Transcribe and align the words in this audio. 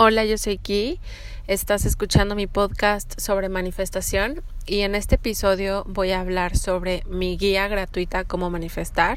Hola, 0.00 0.24
yo 0.24 0.38
soy 0.38 0.58
Ki. 0.58 1.00
Estás 1.48 1.84
escuchando 1.84 2.36
mi 2.36 2.46
podcast 2.46 3.18
sobre 3.18 3.48
manifestación 3.48 4.44
y 4.64 4.82
en 4.82 4.94
este 4.94 5.16
episodio 5.16 5.82
voy 5.88 6.12
a 6.12 6.20
hablar 6.20 6.56
sobre 6.56 7.02
mi 7.08 7.36
guía 7.36 7.66
gratuita 7.66 8.22
Cómo 8.22 8.48
manifestar. 8.48 9.16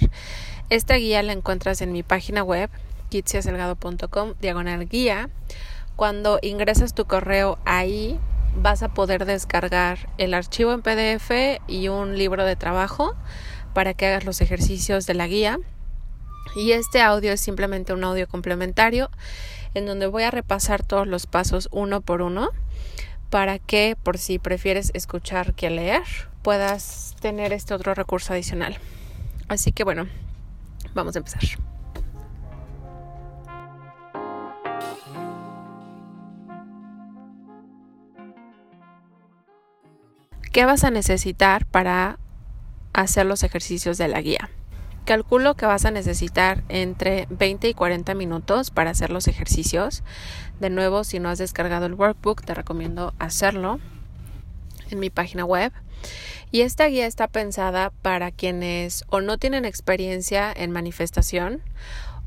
Esta 0.72 0.96
guía 0.96 1.22
la 1.22 1.34
encuentras 1.34 1.82
en 1.82 1.92
mi 1.92 2.02
página 2.02 2.42
web 2.42 2.72
kitsiaselgado.com 3.12 4.34
diagonal 4.42 4.90
guía. 4.90 5.30
Cuando 5.96 6.40
ingresas 6.42 6.96
tu 6.96 7.06
correo 7.06 7.60
ahí 7.64 8.20
vas 8.56 8.82
a 8.82 8.92
poder 8.92 9.26
descargar 9.26 10.10
el 10.18 10.34
archivo 10.34 10.74
en 10.74 10.82
PDF 10.82 11.62
y 11.68 11.90
un 11.90 12.18
libro 12.18 12.44
de 12.44 12.56
trabajo 12.56 13.16
para 13.76 13.94
que 13.94 14.08
hagas 14.08 14.26
los 14.26 14.42
ejercicios 14.42 15.06
de 15.06 15.14
la 15.14 15.28
guía. 15.28 15.60
Y 16.56 16.72
este 16.72 17.04
audio 17.04 17.34
es 17.34 17.40
simplemente 17.40 17.94
un 17.94 18.04
audio 18.04 18.28
complementario 18.28 19.12
en 19.74 19.86
donde 19.86 20.08
voy 20.08 20.24
a 20.24 20.32
repasar 20.32 20.84
todos 20.84 21.08
los 21.08 21.26
pasos 21.28 21.70
uno 21.72 22.02
por 22.02 22.22
uno 22.22 22.50
para 23.30 23.60
que 23.60 23.98
por 24.02 24.18
si 24.18 24.40
prefieres 24.40 24.92
escuchar 24.94 25.54
que 25.54 25.70
leer 25.70 26.04
puedas 26.42 27.16
tener 27.22 27.54
este 27.54 27.74
otro 27.74 27.94
recurso 27.94 28.34
adicional. 28.34 28.78
Así 29.48 29.72
que 29.72 29.84
bueno, 29.84 30.08
vamos 30.94 31.16
a 31.16 31.20
empezar. 31.20 31.42
¿Qué 40.52 40.66
vas 40.66 40.84
a 40.84 40.92
necesitar 40.92 41.66
para 41.66 42.20
hacer 42.92 43.26
los 43.26 43.44
ejercicios 43.44 43.98
de 43.98 44.10
la 44.10 44.20
guía? 44.22 44.50
Calculo 45.06 45.56
que 45.56 45.66
vas 45.66 45.86
a 45.86 45.92
necesitar 45.92 46.64
entre 46.70 47.28
20 47.30 47.70
y 47.70 47.74
40 47.74 48.14
minutos 48.14 48.70
para 48.70 48.92
hacer 48.92 49.10
los 49.10 49.28
ejercicios. 49.28 50.04
De 50.60 50.70
nuevo, 50.70 51.04
si 51.04 51.20
no 51.20 51.30
has 51.30 51.40
descargado 51.40 51.88
el 51.88 51.96
workbook, 51.96 52.44
te 52.44 52.54
recomiendo 52.54 53.14
hacerlo 53.18 53.80
en 54.90 55.00
mi 55.00 55.10
página 55.10 55.44
web. 55.44 55.72
Y 56.52 56.62
esta 56.62 56.86
guía 56.88 57.08
está 57.08 57.28
pensada 57.28 57.92
para 58.02 58.32
quienes 58.32 59.06
o 59.10 59.22
no 59.22 59.38
tienen 59.38 59.66
experiencia 59.66 60.52
en 60.56 60.72
manifestación 60.72 61.62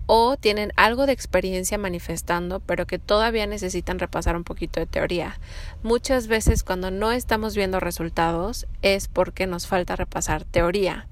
o 0.06 0.36
tienen 0.36 0.72
algo 0.76 1.06
de 1.06 1.12
experiencia 1.12 1.78
manifestando, 1.78 2.60
pero 2.60 2.86
que 2.86 2.98
todavía 2.98 3.46
necesitan 3.46 3.98
repasar 3.98 4.36
un 4.36 4.44
poquito 4.44 4.80
de 4.80 4.86
teoría. 4.86 5.38
Muchas 5.82 6.26
veces 6.26 6.62
cuando 6.62 6.90
no 6.90 7.12
estamos 7.12 7.56
viendo 7.56 7.80
resultados 7.80 8.66
es 8.82 9.08
porque 9.08 9.46
nos 9.46 9.66
falta 9.66 9.96
repasar 9.96 10.44
teoría. 10.44 11.06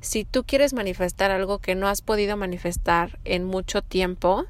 Si 0.00 0.24
tú 0.24 0.44
quieres 0.44 0.72
manifestar 0.72 1.30
algo 1.30 1.58
que 1.58 1.74
no 1.74 1.88
has 1.88 2.00
podido 2.00 2.36
manifestar 2.36 3.18
en 3.24 3.44
mucho 3.44 3.82
tiempo, 3.82 4.46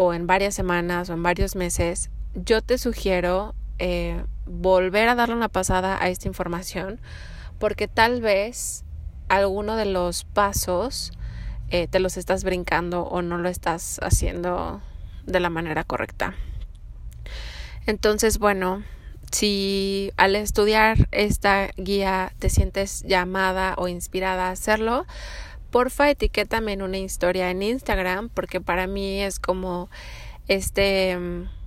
o 0.00 0.14
en 0.14 0.28
varias 0.28 0.54
semanas 0.54 1.10
o 1.10 1.14
en 1.14 1.24
varios 1.24 1.56
meses, 1.56 2.08
yo 2.36 2.62
te 2.62 2.78
sugiero 2.78 3.56
eh, 3.80 4.22
volver 4.46 5.08
a 5.08 5.16
darle 5.16 5.34
una 5.34 5.48
pasada 5.48 6.00
a 6.00 6.08
esta 6.08 6.28
información 6.28 7.00
porque 7.58 7.88
tal 7.88 8.20
vez 8.20 8.84
alguno 9.28 9.74
de 9.74 9.86
los 9.86 10.22
pasos 10.22 11.10
eh, 11.70 11.88
te 11.88 12.00
los 12.00 12.16
estás 12.16 12.44
brincando 12.44 13.02
o 13.02 13.22
no 13.22 13.38
lo 13.38 13.48
estás 13.48 14.00
haciendo 14.02 14.80
de 15.26 15.40
la 15.40 15.50
manera 15.50 15.84
correcta. 15.84 16.34
Entonces, 17.86 18.38
bueno, 18.38 18.82
si 19.30 20.12
al 20.16 20.36
estudiar 20.36 21.08
esta 21.10 21.70
guía 21.76 22.32
te 22.38 22.50
sientes 22.50 23.02
llamada 23.02 23.74
o 23.76 23.88
inspirada 23.88 24.48
a 24.48 24.50
hacerlo, 24.50 25.06
porfa 25.70 26.10
etiquétame 26.10 26.72
en 26.72 26.82
una 26.82 26.98
historia 26.98 27.50
en 27.50 27.62
Instagram 27.62 28.30
porque 28.30 28.60
para 28.60 28.86
mí 28.86 29.22
es 29.22 29.38
como 29.38 29.90
este 30.48 31.16
mm, 31.16 31.57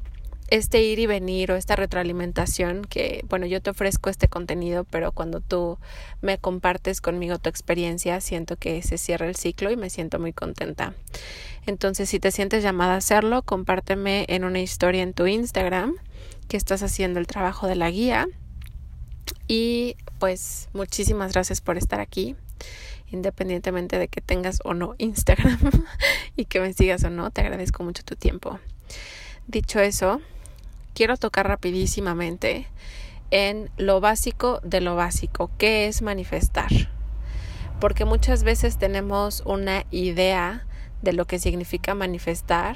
este 0.52 0.84
ir 0.84 1.00
y 1.00 1.08
venir 1.08 1.50
o 1.52 1.56
esta 1.56 1.78
retroalimentación 1.78 2.84
que, 2.84 3.24
bueno, 3.30 3.46
yo 3.46 3.62
te 3.62 3.70
ofrezco 3.70 4.10
este 4.10 4.28
contenido, 4.28 4.84
pero 4.84 5.14
cuando 5.14 5.40
tú 5.40 5.80
me 6.22 6.38
compartes 6.38 7.00
conmigo 7.00 7.40
tu 7.40 7.50
experiencia, 7.50 8.20
siento 8.20 8.58
que 8.58 8.84
se 8.84 8.98
cierra 8.98 9.28
el 9.28 9.38
ciclo 9.38 9.72
y 9.72 9.78
me 9.78 9.90
siento 9.90 10.20
muy 10.20 10.34
contenta. 10.34 10.94
Entonces, 11.66 12.10
si 12.10 12.20
te 12.20 12.32
sientes 12.32 12.64
llamada 12.64 12.96
a 12.96 12.98
hacerlo, 12.98 13.44
compárteme 13.44 14.26
en 14.28 14.44
una 14.44 14.60
historia 14.60 15.04
en 15.04 15.14
tu 15.14 15.26
Instagram 15.26 15.96
que 16.50 16.58
estás 16.58 16.84
haciendo 16.84 17.22
el 17.22 17.28
trabajo 17.28 17.68
de 17.68 17.76
la 17.76 17.90
guía. 17.90 18.28
Y 19.48 19.96
pues 20.20 20.68
muchísimas 20.74 21.32
gracias 21.32 21.62
por 21.62 21.78
estar 21.78 22.02
aquí, 22.02 22.36
independientemente 23.10 23.98
de 23.98 24.10
que 24.10 24.20
tengas 24.20 24.60
o 24.66 24.74
no 24.74 24.96
Instagram 24.98 25.60
y 26.36 26.44
que 26.44 26.60
me 26.60 26.74
sigas 26.74 27.06
o 27.06 27.10
no, 27.10 27.32
te 27.32 27.40
agradezco 27.40 27.84
mucho 27.84 28.04
tu 28.04 28.18
tiempo. 28.18 28.60
Dicho 29.48 29.80
eso, 29.80 30.20
quiero 30.94 31.18
tocar 31.18 31.48
rapidísimamente 31.48 32.68
en 33.32 33.72
lo 33.78 34.02
básico 34.02 34.60
de 34.64 34.82
lo 34.82 34.96
básico, 34.96 35.50
¿qué 35.58 35.88
es 35.88 36.02
manifestar? 36.02 36.70
Porque 37.80 38.06
muchas 38.06 38.44
veces 38.44 38.78
tenemos 38.78 39.42
una 39.46 39.86
idea 39.90 40.66
de 41.02 41.14
lo 41.14 41.26
que 41.26 41.40
significa 41.40 41.96
manifestar 41.96 42.76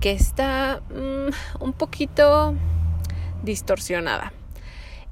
que 0.00 0.12
está 0.12 0.80
mm, 0.90 1.62
un 1.62 1.72
poquito 1.72 2.54
distorsionada. 3.42 4.32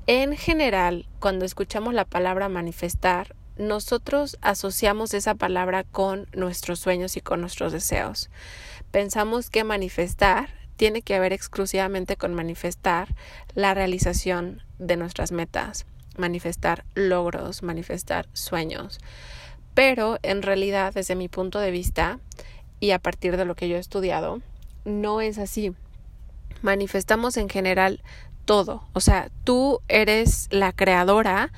En 0.07 0.37
general, 0.37 1.07
cuando 1.21 1.45
escuchamos 1.45 1.95
la 1.95 2.05
palabra 2.05 2.49
manifestar, 2.49 3.37
nosotros 3.57 4.39
asociamos 4.41 5.15
esa 5.15 5.35
palabra 5.35 5.85
con 5.85 6.27
nuestros 6.33 6.81
sueños 6.81 7.17
y 7.17 7.21
con 7.21 7.41
nuestros 7.41 7.73
deseos. 7.73 8.31
Pensamos 8.91 9.51
que 9.51 9.65
manifestar 9.65 10.49
tiene 10.81 11.03
que 11.03 11.21
ver 11.21 11.35
exclusivamente 11.35 12.17
con 12.17 12.33
manifestar 12.33 13.15
la 13.55 13.75
realización 13.75 14.63
de 14.79 14.97
nuestras 14.97 15.31
metas, 15.31 15.85
manifestar 16.17 16.87
logros, 16.95 17.63
manifestar 17.63 18.31
sueños. 18.33 18.99
Pero 19.75 20.19
en 20.23 20.41
realidad, 20.41 20.95
desde 20.95 21.17
mi 21.17 21.29
punto 21.29 21.59
de 21.59 21.71
vista 21.71 22.19
y 22.81 22.93
a 22.93 22.99
partir 22.99 23.37
de 23.37 23.45
lo 23.45 23.57
que 23.57 23.69
yo 23.69 23.77
he 23.77 23.79
estudiado, 23.79 24.41
no 24.87 25.21
es 25.21 25.37
así. 25.37 25.75
Manifestamos 26.63 27.37
en 27.37 27.51
general 27.51 28.03
todo. 28.47 28.89
O 28.95 29.01
sea, 29.01 29.29
tú 29.45 29.81
eres 29.87 30.49
la 30.51 30.73
creadora 30.73 31.53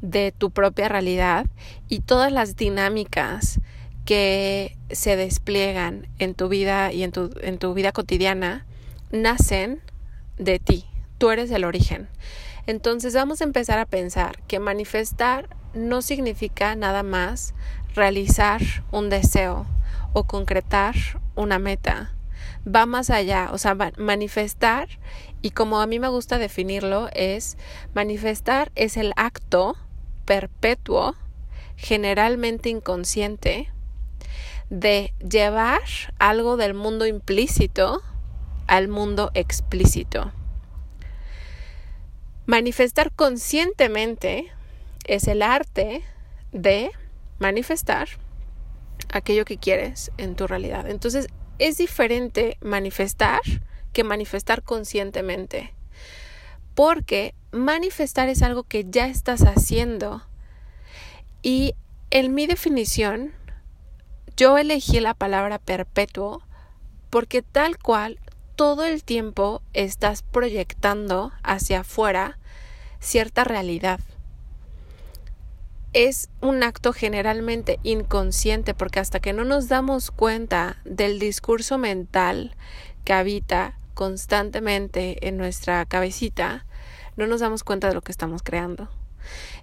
de 0.00 0.32
tu 0.32 0.50
propia 0.50 0.88
realidad 0.88 1.44
y 1.90 2.00
todas 2.00 2.32
las 2.32 2.56
dinámicas 2.56 3.60
que 4.04 4.76
se 4.90 5.16
despliegan 5.16 6.08
en 6.18 6.34
tu 6.34 6.48
vida 6.48 6.92
y 6.92 7.02
en 7.02 7.12
tu, 7.12 7.30
en 7.40 7.58
tu 7.58 7.74
vida 7.74 7.92
cotidiana 7.92 8.66
nacen 9.10 9.80
de 10.38 10.58
ti. 10.58 10.86
Tú 11.18 11.30
eres 11.30 11.50
el 11.50 11.64
origen. 11.64 12.08
Entonces 12.66 13.14
vamos 13.14 13.40
a 13.40 13.44
empezar 13.44 13.78
a 13.78 13.86
pensar 13.86 14.42
que 14.46 14.58
manifestar 14.58 15.48
no 15.74 16.02
significa 16.02 16.74
nada 16.76 17.02
más 17.02 17.54
realizar 17.94 18.60
un 18.90 19.08
deseo 19.08 19.66
o 20.12 20.24
concretar 20.24 20.94
una 21.34 21.58
meta. 21.58 22.14
Va 22.66 22.86
más 22.86 23.10
allá, 23.10 23.50
o 23.52 23.58
sea, 23.58 23.76
manifestar, 23.96 24.88
y 25.40 25.50
como 25.50 25.80
a 25.80 25.86
mí 25.86 25.98
me 25.98 26.08
gusta 26.08 26.38
definirlo, 26.38 27.08
es 27.12 27.56
manifestar 27.94 28.70
es 28.76 28.96
el 28.96 29.12
acto 29.16 29.76
perpetuo, 30.24 31.16
generalmente 31.76 32.68
inconsciente, 32.68 33.68
de 34.70 35.12
llevar 35.18 35.82
algo 36.18 36.56
del 36.56 36.74
mundo 36.74 37.06
implícito 37.06 38.02
al 38.66 38.88
mundo 38.88 39.30
explícito. 39.34 40.32
Manifestar 42.46 43.12
conscientemente 43.12 44.50
es 45.04 45.28
el 45.28 45.42
arte 45.42 46.02
de 46.52 46.90
manifestar 47.38 48.08
aquello 49.12 49.44
que 49.44 49.58
quieres 49.58 50.10
en 50.16 50.34
tu 50.34 50.46
realidad. 50.46 50.88
Entonces, 50.88 51.28
es 51.58 51.76
diferente 51.76 52.56
manifestar 52.60 53.40
que 53.92 54.04
manifestar 54.04 54.62
conscientemente. 54.62 55.72
Porque 56.74 57.34
manifestar 57.52 58.28
es 58.28 58.42
algo 58.42 58.64
que 58.64 58.86
ya 58.88 59.06
estás 59.06 59.42
haciendo. 59.42 60.22
Y 61.42 61.74
en 62.10 62.34
mi 62.34 62.46
definición, 62.46 63.32
yo 64.36 64.58
elegí 64.58 65.00
la 65.00 65.14
palabra 65.14 65.58
perpetuo 65.58 66.42
porque 67.10 67.42
tal 67.42 67.78
cual 67.78 68.18
todo 68.56 68.84
el 68.84 69.04
tiempo 69.04 69.62
estás 69.72 70.22
proyectando 70.22 71.32
hacia 71.42 71.80
afuera 71.80 72.38
cierta 73.00 73.44
realidad. 73.44 74.00
Es 75.92 76.30
un 76.40 76.62
acto 76.62 76.92
generalmente 76.92 77.78
inconsciente 77.82 78.72
porque 78.72 79.00
hasta 79.00 79.20
que 79.20 79.32
no 79.32 79.44
nos 79.44 79.68
damos 79.68 80.10
cuenta 80.10 80.78
del 80.84 81.18
discurso 81.18 81.76
mental 81.76 82.56
que 83.04 83.12
habita 83.12 83.78
constantemente 83.94 85.28
en 85.28 85.36
nuestra 85.36 85.84
cabecita, 85.84 86.64
no 87.16 87.26
nos 87.26 87.40
damos 87.40 87.62
cuenta 87.62 87.88
de 87.88 87.94
lo 87.94 88.00
que 88.00 88.12
estamos 88.12 88.42
creando. 88.42 88.88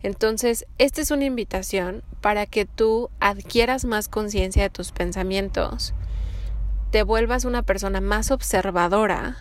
Entonces, 0.04 0.66
esta 0.78 1.02
es 1.02 1.12
una 1.12 1.26
invitación 1.26 2.04
para 2.22 2.46
que 2.46 2.66
tú 2.66 3.10
adquieras 3.20 3.86
más 3.86 4.08
conciencia 4.08 4.64
de 4.64 4.70
tus 4.70 4.92
pensamientos 4.92 5.94
te 6.92 7.04
vuelvas 7.04 7.46
una 7.46 7.62
persona 7.62 8.02
más 8.02 8.32
observadora 8.32 9.38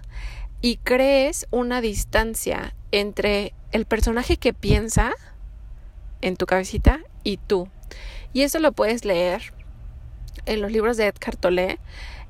y 0.61 0.77
crees 0.79 1.47
una 1.51 1.81
distancia 1.81 2.75
entre 2.93 3.55
el 3.73 3.87
personaje 3.87 4.37
que 4.37 4.53
piensa 4.53 5.13
en 6.21 6.37
tu 6.37 6.47
cabecita 6.47 7.01
y 7.25 7.39
tú. 7.39 7.69
Y 8.33 8.43
eso 8.43 8.59
lo 8.59 8.73
puedes 8.73 9.05
leer 9.05 9.55
en 10.47 10.61
los 10.61 10.73
libros 10.73 10.97
de 10.97 11.07
Edgar 11.07 11.37
Tolle. 11.37 11.79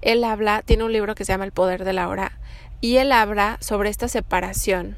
Él 0.03 0.23
habla, 0.23 0.63
tiene 0.63 0.85
un 0.85 0.93
libro 0.93 1.15
que 1.15 1.25
se 1.25 1.33
llama 1.33 1.45
El 1.45 1.53
poder 1.53 1.85
de 1.85 1.93
la 1.93 2.09
hora 2.09 2.39
y 2.81 2.99
él 2.99 3.11
habla 3.11 3.59
sobre 3.61 3.91
esta 3.91 4.07
separación 4.07 4.97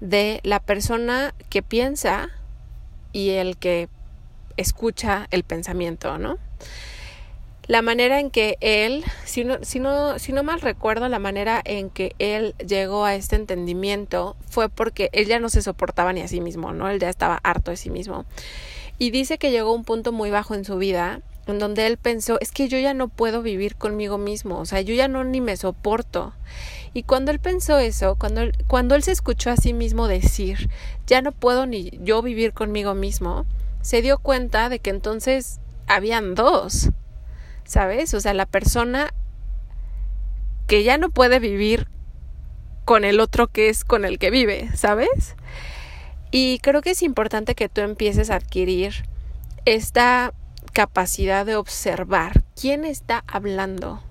de 0.00 0.40
la 0.42 0.60
persona 0.60 1.34
que 1.48 1.62
piensa 1.62 2.30
y 3.12 3.30
el 3.30 3.56
que 3.56 3.88
escucha 4.56 5.26
el 5.30 5.42
pensamiento, 5.42 6.18
¿no? 6.18 6.38
La 7.66 7.82
manera 7.82 8.20
en 8.20 8.30
que 8.30 8.58
él, 8.60 9.04
si 9.24 9.42
no, 9.42 9.58
si 9.62 9.80
no, 9.80 10.20
si 10.20 10.32
no 10.32 10.44
mal 10.44 10.60
recuerdo, 10.60 11.08
la 11.08 11.18
manera 11.18 11.60
en 11.64 11.90
que 11.90 12.14
él 12.20 12.54
llegó 12.64 13.04
a 13.04 13.16
este 13.16 13.34
entendimiento 13.34 14.36
fue 14.48 14.68
porque 14.68 15.10
él 15.12 15.26
ya 15.26 15.40
no 15.40 15.48
se 15.48 15.62
soportaba 15.62 16.12
ni 16.12 16.20
a 16.20 16.28
sí 16.28 16.40
mismo, 16.40 16.72
¿no? 16.72 16.88
Él 16.88 17.00
ya 17.00 17.08
estaba 17.08 17.40
harto 17.42 17.72
de 17.72 17.76
sí 17.76 17.90
mismo. 17.90 18.24
Y 18.98 19.10
dice 19.10 19.36
que 19.38 19.50
llegó 19.50 19.70
a 19.70 19.74
un 19.74 19.84
punto 19.84 20.12
muy 20.12 20.30
bajo 20.30 20.54
en 20.54 20.64
su 20.64 20.78
vida 20.78 21.22
en 21.46 21.58
donde 21.58 21.86
él 21.86 21.96
pensó, 21.96 22.38
es 22.40 22.50
que 22.50 22.68
yo 22.68 22.78
ya 22.78 22.94
no 22.94 23.08
puedo 23.08 23.42
vivir 23.42 23.76
conmigo 23.76 24.18
mismo, 24.18 24.58
o 24.58 24.66
sea, 24.66 24.80
yo 24.80 24.94
ya 24.94 25.08
no 25.08 25.24
ni 25.24 25.40
me 25.40 25.56
soporto. 25.56 26.34
Y 26.92 27.02
cuando 27.02 27.30
él 27.30 27.38
pensó 27.38 27.78
eso, 27.78 28.16
cuando 28.16 28.40
él, 28.40 28.52
cuando 28.66 28.94
él 28.94 29.02
se 29.02 29.12
escuchó 29.12 29.50
a 29.50 29.56
sí 29.56 29.72
mismo 29.72 30.08
decir, 30.08 30.70
ya 31.06 31.20
no 31.22 31.32
puedo 31.32 31.66
ni 31.66 31.90
yo 32.02 32.22
vivir 32.22 32.52
conmigo 32.52 32.94
mismo, 32.94 33.46
se 33.82 34.02
dio 34.02 34.18
cuenta 34.18 34.68
de 34.68 34.78
que 34.78 34.90
entonces 34.90 35.60
habían 35.86 36.34
dos, 36.34 36.90
¿sabes? 37.64 38.14
O 38.14 38.20
sea, 38.20 38.34
la 38.34 38.46
persona 38.46 39.12
que 40.66 40.82
ya 40.82 40.98
no 40.98 41.10
puede 41.10 41.38
vivir 41.38 41.86
con 42.84 43.04
el 43.04 43.20
otro 43.20 43.48
que 43.48 43.68
es 43.68 43.84
con 43.84 44.04
el 44.04 44.18
que 44.18 44.30
vive, 44.30 44.70
¿sabes? 44.74 45.36
Y 46.30 46.58
creo 46.60 46.82
que 46.82 46.90
es 46.90 47.02
importante 47.02 47.54
que 47.54 47.68
tú 47.68 47.82
empieces 47.82 48.30
a 48.30 48.36
adquirir 48.36 49.04
esta 49.64 50.32
capacidad 50.76 51.46
de 51.46 51.56
observar 51.56 52.44
quién 52.54 52.84
está 52.84 53.24
hablando, 53.26 54.02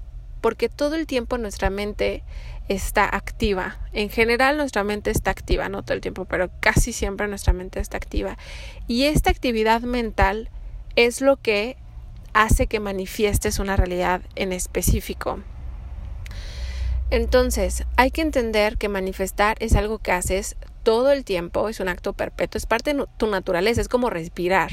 porque 0.42 0.68
todo 0.68 0.96
el 0.96 1.06
tiempo 1.06 1.38
nuestra 1.38 1.70
mente 1.70 2.24
está 2.70 3.06
activa. 3.06 3.78
En 3.94 4.10
general 4.10 4.58
nuestra 4.58 4.84
mente 4.84 5.12
está 5.12 5.30
activa, 5.30 5.70
no 5.70 5.84
todo 5.84 5.94
el 5.94 6.02
tiempo, 6.02 6.26
pero 6.26 6.50
casi 6.62 6.92
siempre 6.92 7.28
nuestra 7.28 7.54
mente 7.54 7.80
está 7.80 7.98
activa. 7.98 8.40
Y 8.88 9.04
esta 9.04 9.30
actividad 9.30 9.82
mental 9.82 10.50
es 10.96 11.22
lo 11.22 11.38
que 11.38 11.78
hace 12.34 12.66
que 12.66 12.80
manifiestes 12.80 13.60
una 13.60 13.76
realidad 13.76 14.24
en 14.34 14.52
específico. 14.52 15.42
Entonces, 17.12 17.86
hay 17.96 18.10
que 18.10 18.22
entender 18.22 18.80
que 18.80 18.90
manifestar 18.90 19.56
es 19.60 19.76
algo 19.76 20.00
que 20.00 20.14
haces 20.14 20.56
todo 20.86 21.12
el 21.12 21.26
tiempo, 21.26 21.68
es 21.68 21.80
un 21.80 21.90
acto 21.90 22.14
perpetuo, 22.14 22.60
es 22.60 22.68
parte 22.68 22.94
de 22.94 23.06
tu 23.18 23.26
naturaleza, 23.26 23.82
es 23.82 23.90
como 23.90 24.12
respirar, 24.12 24.70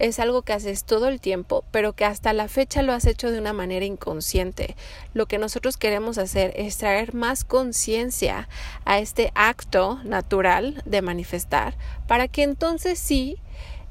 es 0.00 0.18
algo 0.18 0.42
que 0.42 0.52
haces 0.52 0.82
todo 0.82 1.06
el 1.06 1.20
tiempo, 1.20 1.62
pero 1.70 1.92
que 1.92 2.04
hasta 2.04 2.32
la 2.32 2.48
fecha 2.48 2.82
lo 2.82 2.92
has 2.92 3.06
hecho 3.06 3.30
de 3.30 3.38
una 3.38 3.52
manera 3.52 3.84
inconsciente. 3.84 4.74
Lo 5.14 5.26
que 5.26 5.38
nosotros 5.38 5.76
queremos 5.76 6.18
hacer 6.18 6.52
es 6.56 6.78
traer 6.78 7.14
más 7.14 7.44
conciencia 7.44 8.48
a 8.84 8.98
este 8.98 9.30
acto 9.36 10.00
natural 10.02 10.82
de 10.84 11.00
manifestar, 11.00 11.76
para 12.08 12.26
que 12.26 12.42
entonces 12.42 12.98
sí 12.98 13.38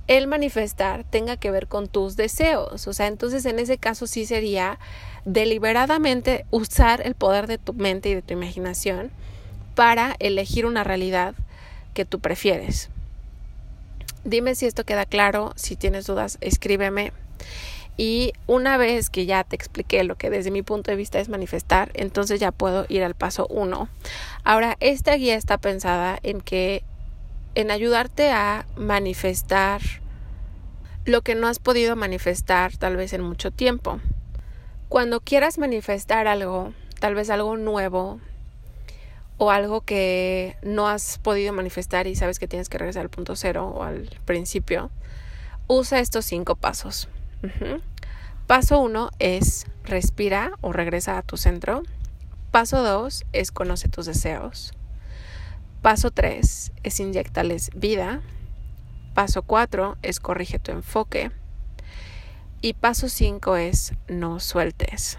el 0.08 0.28
manifestar 0.28 1.06
tenga 1.06 1.38
que 1.38 1.52
ver 1.52 1.68
con 1.68 1.88
tus 1.88 2.18
deseos. 2.18 2.86
O 2.86 2.92
sea, 2.92 3.08
entonces 3.08 3.46
en 3.46 3.60
ese 3.60 3.78
caso 3.78 4.08
sí 4.08 4.26
sería 4.26 4.78
deliberadamente 5.24 6.46
usar 6.52 7.00
el 7.08 7.16
poder 7.16 7.48
de 7.48 7.58
tu 7.58 7.72
mente 7.72 8.10
y 8.10 8.16
de 8.16 8.22
tu 8.22 8.34
imaginación 8.34 9.10
para 9.74 10.18
elegir 10.20 10.66
una 10.66 10.84
realidad 10.84 11.34
que 11.94 12.06
tú 12.06 12.20
prefieres. 12.20 12.90
Dime 14.24 14.56
si 14.56 14.66
esto 14.66 14.84
queda 14.84 15.06
claro, 15.06 15.54
si 15.56 15.76
tienes 15.76 16.06
dudas, 16.06 16.38
escríbeme. 16.42 17.12
Y 17.98 18.34
una 18.48 18.78
vez 18.78 19.10
que 19.10 19.26
ya 19.26 19.44
te 19.44 19.56
expliqué 19.56 20.04
lo 20.04 20.16
que 20.16 20.30
desde 20.30 20.52
mi 20.52 20.62
punto 20.62 20.92
de 20.92 20.98
vista 20.98 21.20
es 21.20 21.30
manifestar, 21.30 21.92
entonces 21.94 22.40
ya 22.40 22.52
puedo 22.52 22.86
ir 22.90 23.04
al 23.04 23.16
paso 23.16 23.48
1. 23.50 23.90
Ahora, 24.44 24.78
esta 24.80 25.16
guía 25.16 25.36
está 25.36 25.58
pensada 25.58 26.20
en 26.24 26.42
que 26.42 26.84
en 27.56 27.70
ayudarte 27.70 28.32
a 28.32 28.66
manifestar 28.76 29.82
lo 31.06 31.22
que 31.22 31.36
no 31.36 31.48
has 31.48 31.60
podido 31.60 31.96
manifestar 31.96 32.78
tal 32.78 32.96
vez 32.96 33.14
en 33.14 33.22
mucho 33.22 33.52
tiempo. 33.52 34.00
Cuando 34.88 35.20
quieras 35.20 35.58
manifestar 35.58 36.28
algo, 36.28 36.74
tal 37.00 37.16
vez 37.16 37.30
algo 37.30 37.58
nuevo, 37.58 38.20
o 39.44 39.50
algo 39.50 39.82
que 39.82 40.56
no 40.62 40.88
has 40.88 41.18
podido 41.18 41.52
manifestar 41.52 42.06
y 42.06 42.14
sabes 42.14 42.38
que 42.38 42.48
tienes 42.48 42.70
que 42.70 42.78
regresar 42.78 43.02
al 43.02 43.10
punto 43.10 43.36
cero 43.36 43.74
o 43.76 43.82
al 43.82 44.08
principio, 44.24 44.92
usa 45.66 46.00
estos 46.00 46.26
cinco 46.26 46.54
pasos. 46.54 47.10
Paso 48.46 48.80
uno 48.80 49.10
es 49.18 49.66
respira 49.84 50.52
o 50.62 50.74
regresa 50.74 51.18
a 51.18 51.24
tu 51.24 51.38
centro. 51.38 51.82
Paso 52.52 52.84
dos 52.84 53.26
es 53.34 53.52
conoce 53.52 53.90
tus 53.90 54.06
deseos. 54.06 54.74
Paso 55.82 56.12
tres 56.12 56.72
es 56.84 57.00
inyectales 57.00 57.72
vida. 57.74 58.22
Paso 59.16 59.42
cuatro 59.42 59.98
es 60.04 60.20
corrige 60.20 60.60
tu 60.60 60.70
enfoque. 60.72 61.32
Y 62.62 62.74
paso 62.74 63.10
cinco 63.10 63.56
es 63.56 63.96
no 64.08 64.40
sueltes. 64.40 65.18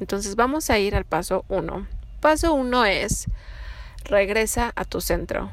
Entonces 0.00 0.34
vamos 0.34 0.68
a 0.68 0.80
ir 0.80 0.96
al 0.96 1.04
paso 1.04 1.44
uno 1.46 1.86
paso 2.20 2.54
uno 2.54 2.84
es 2.84 3.26
regresa 4.04 4.72
a 4.76 4.84
tu 4.84 5.00
centro 5.00 5.50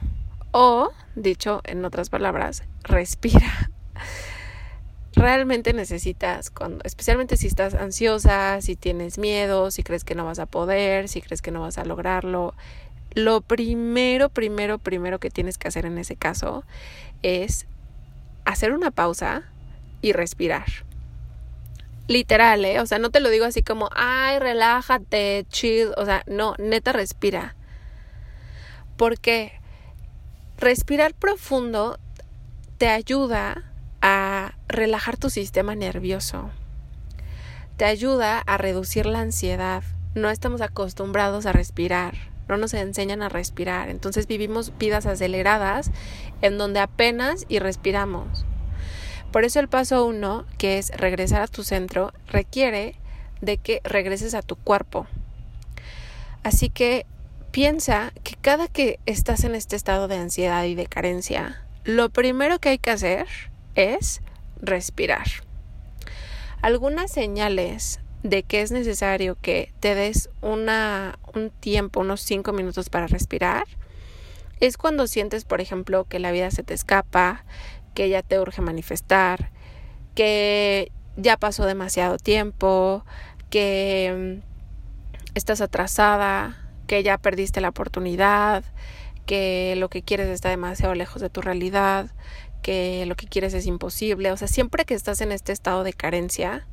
o, 0.52 0.92
dicho 1.16 1.62
en 1.66 1.84
otras 1.84 2.10
palabras, 2.10 2.64
respira. 2.84 3.72
Realmente 5.16 5.74
necesitas, 5.74 6.50
cuando, 6.50 6.84
especialmente 6.84 7.38
si 7.38 7.48
estás 7.48 7.74
ansiosa, 7.76 8.62
si 8.62 8.76
tienes 8.76 9.18
miedo, 9.18 9.72
si 9.72 9.84
crees 9.84 10.04
que 10.04 10.16
no 10.16 10.26
vas 10.26 10.40
a 10.40 10.46
poder, 10.46 11.08
si 11.08 11.22
crees 11.22 11.42
que 11.42 11.52
no 11.52 11.62
vas 11.62 11.78
a 11.78 11.86
lograrlo, 11.86 12.54
lo 13.16 13.42
primero, 13.42 14.30
primero, 14.30 14.80
primero 14.80 15.20
que 15.20 15.30
tienes 15.30 15.58
que 15.58 15.68
hacer 15.68 15.86
en 15.86 15.98
ese 15.98 16.16
caso 16.16 16.64
es 17.22 17.68
hacer 18.46 18.74
una 18.74 18.92
pausa 18.92 19.44
y 20.02 20.14
respirar 20.14 20.66
literal, 22.08 22.64
¿eh? 22.66 22.80
O 22.80 22.86
sea, 22.86 23.00
no 23.00 23.10
te 23.10 23.20
lo 23.20 23.30
digo 23.30 23.46
así 23.46 23.64
como, 23.64 23.90
ay, 23.96 24.40
relájate, 24.40 25.46
chill. 25.50 25.92
O 25.98 26.06
sea, 26.06 26.24
no, 26.28 26.56
neta 26.58 26.92
respira. 26.92 27.56
Porque 28.98 29.54
respirar 30.58 31.14
profundo 31.14 32.00
te 32.78 32.90
ayuda 32.90 33.72
a 34.02 34.54
relajar 34.68 35.18
tu 35.18 35.30
sistema 35.30 35.76
nervioso. 35.76 36.52
Te 37.78 37.86
ayuda 37.86 38.40
a 38.40 38.58
reducir 38.58 39.06
la 39.06 39.20
ansiedad. 39.20 39.84
No 40.14 40.30
estamos 40.30 40.62
acostumbrados 40.62 41.46
a 41.46 41.54
respirar. 41.54 42.14
No 42.48 42.58
nos 42.58 42.74
enseñan 42.74 43.22
a 43.22 43.30
respirar. 43.30 43.90
Entonces 43.90 44.28
vivimos 44.28 44.78
vidas 44.78 45.06
aceleradas 45.06 45.90
en 46.42 46.58
donde 46.58 46.82
apenas 46.82 47.46
y 47.48 47.60
respiramos. 47.60 48.46
Por 49.34 49.46
eso 49.46 49.60
el 49.60 49.68
paso 49.68 50.06
uno, 50.06 50.46
que 50.60 50.78
es 50.78 50.92
regresar 50.92 51.42
a 51.42 51.48
tu 51.48 51.64
centro, 51.64 52.14
requiere 52.28 52.96
de 53.42 53.58
que 53.58 53.82
regreses 53.84 54.36
a 54.36 54.44
tu 54.44 54.56
cuerpo. 54.56 55.08
Así 56.44 56.70
que 56.70 57.08
piensa 57.50 58.14
que 58.24 58.36
cada 58.40 58.68
que 58.68 59.00
estás 59.08 59.44
en 59.44 59.56
este 59.56 59.76
estado 59.76 60.08
de 60.08 60.18
ansiedad 60.18 60.64
y 60.66 60.76
de 60.76 60.86
carencia, 60.86 61.64
lo 61.84 62.12
primero 62.12 62.60
que 62.60 62.70
hay 62.70 62.78
que 62.78 62.92
hacer 62.92 63.26
es 63.74 64.22
respirar. 64.62 65.26
Algunas 66.62 67.12
señales 67.12 68.02
de 68.22 68.44
que 68.44 68.62
es 68.62 68.72
necesario 68.72 69.36
que 69.42 69.74
te 69.80 69.96
des 69.96 70.30
una, 70.42 71.18
un 71.34 71.50
tiempo, 71.50 72.02
unos 72.02 72.22
cinco 72.22 72.54
minutos 72.54 72.92
para 72.92 73.08
respirar, 73.08 73.66
es 74.60 74.78
cuando 74.78 75.08
sientes, 75.08 75.44
por 75.44 75.60
ejemplo, 75.60 76.06
que 76.06 76.20
la 76.20 76.32
vida 76.32 76.52
se 76.52 76.62
te 76.62 76.76
escapa, 76.76 77.44
que 77.94 78.10
ya 78.10 78.22
te 78.22 78.40
urge 78.40 78.62
manifestar, 78.62 79.52
que 80.16 80.92
ya 81.18 81.38
pasó 81.38 81.66
demasiado 81.66 82.18
tiempo, 82.18 83.06
que 83.50 84.42
mm, 84.42 85.36
estás 85.36 85.62
atrasada, 85.62 86.58
que 86.88 87.04
ya 87.04 87.18
perdiste 87.18 87.62
la 87.62 87.70
oportunidad, 87.70 88.64
que 89.26 89.76
lo 89.78 89.90
que 89.90 90.02
quieres 90.02 90.28
está 90.28 90.50
demasiado 90.50 90.96
lejos 90.96 91.22
de 91.22 91.30
tu 91.30 91.42
realidad, 91.42 92.12
que 92.62 93.06
lo 93.06 93.16
que 93.16 93.28
quieres 93.28 93.54
es 93.54 93.66
imposible. 93.66 94.32
O 94.32 94.38
sea, 94.38 94.48
siempre 94.48 94.86
que 94.86 94.94
estás 94.94 95.22
en 95.22 95.32
este 95.32 95.52
estado 95.52 95.84
de 95.84 95.94
carencia, 95.94 96.68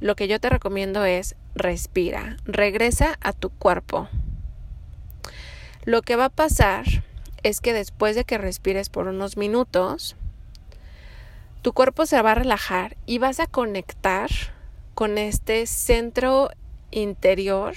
lo 0.00 0.16
que 0.16 0.28
yo 0.28 0.40
te 0.40 0.48
recomiendo 0.48 1.04
es 1.04 1.36
respira, 1.54 2.36
regresa 2.44 3.18
a 3.20 3.32
tu 3.32 3.50
cuerpo. 3.50 4.08
Lo 5.84 6.02
que 6.02 6.16
va 6.16 6.26
a 6.26 6.30
pasar 6.30 6.84
es 7.42 7.60
que 7.60 7.72
después 7.72 8.16
de 8.16 8.24
que 8.24 8.38
respires 8.38 8.88
por 8.88 9.08
unos 9.08 9.36
minutos, 9.36 10.16
tu 11.62 11.72
cuerpo 11.72 12.06
se 12.06 12.20
va 12.22 12.32
a 12.32 12.36
relajar 12.36 12.96
y 13.06 13.18
vas 13.18 13.40
a 13.40 13.46
conectar 13.46 14.30
con 14.94 15.18
este 15.18 15.66
centro 15.66 16.50
interior 16.90 17.74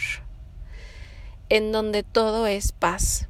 en 1.50 1.72
donde 1.72 2.04
todo 2.04 2.48
es 2.48 2.72
paz, 2.72 3.28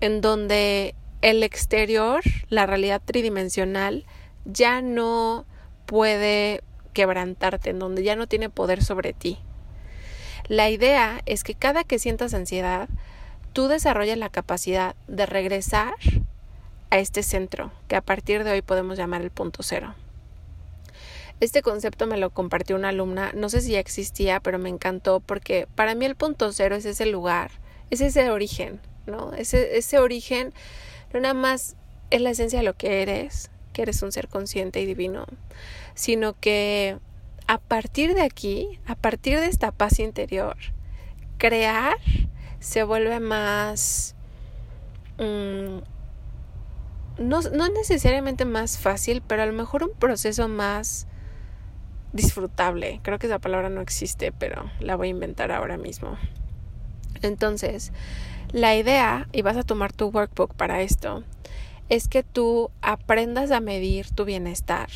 en 0.00 0.20
donde 0.20 0.94
el 1.22 1.42
exterior, 1.42 2.22
la 2.48 2.66
realidad 2.66 3.02
tridimensional, 3.04 4.04
ya 4.44 4.80
no 4.80 5.44
puede 5.86 6.62
quebrantarte, 6.92 7.70
en 7.70 7.78
donde 7.78 8.02
ya 8.02 8.16
no 8.16 8.26
tiene 8.26 8.48
poder 8.48 8.82
sobre 8.82 9.12
ti. 9.12 9.38
La 10.48 10.70
idea 10.70 11.20
es 11.26 11.42
que 11.42 11.54
cada 11.54 11.82
que 11.82 11.98
sientas 11.98 12.32
ansiedad, 12.32 12.88
tú 13.52 13.66
desarrolles 13.66 14.16
la 14.16 14.28
capacidad 14.28 14.94
de 15.08 15.26
regresar 15.26 15.94
a 16.90 16.98
este 16.98 17.22
centro, 17.22 17.72
que 17.88 17.96
a 17.96 18.00
partir 18.00 18.44
de 18.44 18.52
hoy 18.52 18.62
podemos 18.62 18.98
llamar 18.98 19.22
el 19.22 19.30
punto 19.30 19.62
cero. 19.62 19.94
Este 21.40 21.60
concepto 21.60 22.06
me 22.06 22.16
lo 22.16 22.30
compartió 22.30 22.76
una 22.76 22.88
alumna, 22.88 23.30
no 23.34 23.48
sé 23.48 23.60
si 23.60 23.72
ya 23.72 23.80
existía, 23.80 24.40
pero 24.40 24.58
me 24.58 24.70
encantó 24.70 25.20
porque 25.20 25.68
para 25.74 25.94
mí 25.94 26.06
el 26.06 26.16
punto 26.16 26.50
cero 26.52 26.76
es 26.76 26.86
ese 26.86 27.04
lugar, 27.06 27.50
es 27.90 28.00
ese 28.00 28.30
origen, 28.30 28.80
¿no? 29.06 29.34
Ese, 29.34 29.76
ese 29.76 29.98
origen 29.98 30.54
no 31.12 31.20
nada 31.20 31.34
más 31.34 31.76
es 32.10 32.20
la 32.20 32.30
esencia 32.30 32.60
de 32.60 32.64
lo 32.64 32.74
que 32.74 33.02
eres, 33.02 33.50
que 33.72 33.82
eres 33.82 34.02
un 34.02 34.12
ser 34.12 34.28
consciente 34.28 34.80
y 34.80 34.86
divino, 34.86 35.26
sino 35.94 36.34
que 36.40 36.96
a 37.46 37.58
partir 37.58 38.14
de 38.14 38.22
aquí, 38.22 38.78
a 38.86 38.94
partir 38.94 39.38
de 39.38 39.46
esta 39.46 39.72
paz 39.72 39.98
interior, 39.98 40.56
crear 41.38 41.96
se 42.60 42.82
vuelve 42.82 43.20
más... 43.20 44.14
Mm, 45.18 45.78
no, 47.18 47.40
no 47.42 47.68
necesariamente 47.68 48.44
más 48.44 48.78
fácil, 48.78 49.22
pero 49.26 49.42
a 49.42 49.46
lo 49.46 49.52
mejor 49.52 49.82
un 49.82 49.92
proceso 49.92 50.48
más 50.48 51.06
disfrutable. 52.12 53.00
Creo 53.02 53.18
que 53.18 53.26
esa 53.26 53.38
palabra 53.38 53.68
no 53.68 53.80
existe, 53.80 54.32
pero 54.32 54.70
la 54.80 54.96
voy 54.96 55.08
a 55.08 55.10
inventar 55.10 55.52
ahora 55.52 55.76
mismo. 55.76 56.16
Entonces, 57.22 57.92
la 58.52 58.76
idea, 58.76 59.28
y 59.32 59.42
vas 59.42 59.56
a 59.56 59.62
tomar 59.62 59.92
tu 59.92 60.08
workbook 60.08 60.54
para 60.54 60.82
esto, 60.82 61.24
es 61.88 62.08
que 62.08 62.22
tú 62.22 62.70
aprendas 62.82 63.50
a 63.50 63.60
medir 63.60 64.10
tu 64.10 64.24
bienestar 64.24 64.88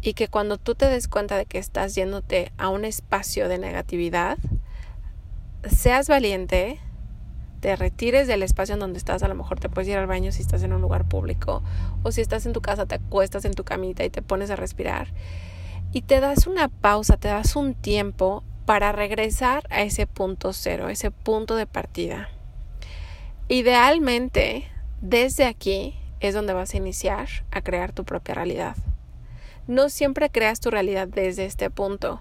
y 0.00 0.14
que 0.14 0.28
cuando 0.28 0.58
tú 0.58 0.74
te 0.74 0.86
des 0.86 1.08
cuenta 1.08 1.36
de 1.36 1.46
que 1.46 1.58
estás 1.58 1.94
yéndote 1.94 2.52
a 2.58 2.68
un 2.68 2.84
espacio 2.84 3.48
de 3.48 3.58
negatividad, 3.58 4.38
seas 5.68 6.08
valiente, 6.08 6.80
te 7.66 7.74
retires 7.74 8.28
del 8.28 8.44
espacio 8.44 8.74
en 8.74 8.78
donde 8.78 8.96
estás, 8.96 9.24
a 9.24 9.28
lo 9.28 9.34
mejor 9.34 9.58
te 9.58 9.68
puedes 9.68 9.88
ir 9.88 9.96
al 9.96 10.06
baño 10.06 10.30
si 10.30 10.40
estás 10.40 10.62
en 10.62 10.72
un 10.72 10.80
lugar 10.80 11.08
público 11.08 11.64
o 12.04 12.12
si 12.12 12.20
estás 12.20 12.46
en 12.46 12.52
tu 12.52 12.60
casa 12.60 12.86
te 12.86 12.94
acuestas 12.94 13.44
en 13.44 13.54
tu 13.54 13.64
camita 13.64 14.04
y 14.04 14.08
te 14.08 14.22
pones 14.22 14.52
a 14.52 14.54
respirar 14.54 15.08
y 15.90 16.02
te 16.02 16.20
das 16.20 16.46
una 16.46 16.68
pausa, 16.68 17.16
te 17.16 17.26
das 17.26 17.56
un 17.56 17.74
tiempo 17.74 18.44
para 18.66 18.92
regresar 18.92 19.66
a 19.68 19.82
ese 19.82 20.06
punto 20.06 20.52
cero, 20.52 20.90
ese 20.90 21.10
punto 21.10 21.56
de 21.56 21.66
partida. 21.66 22.28
Idealmente, 23.48 24.68
desde 25.00 25.44
aquí 25.44 25.98
es 26.20 26.34
donde 26.34 26.52
vas 26.52 26.72
a 26.72 26.76
iniciar 26.76 27.28
a 27.50 27.62
crear 27.62 27.90
tu 27.90 28.04
propia 28.04 28.36
realidad. 28.36 28.76
No 29.66 29.88
siempre 29.88 30.30
creas 30.30 30.60
tu 30.60 30.70
realidad 30.70 31.08
desde 31.08 31.46
este 31.46 31.68
punto. 31.68 32.20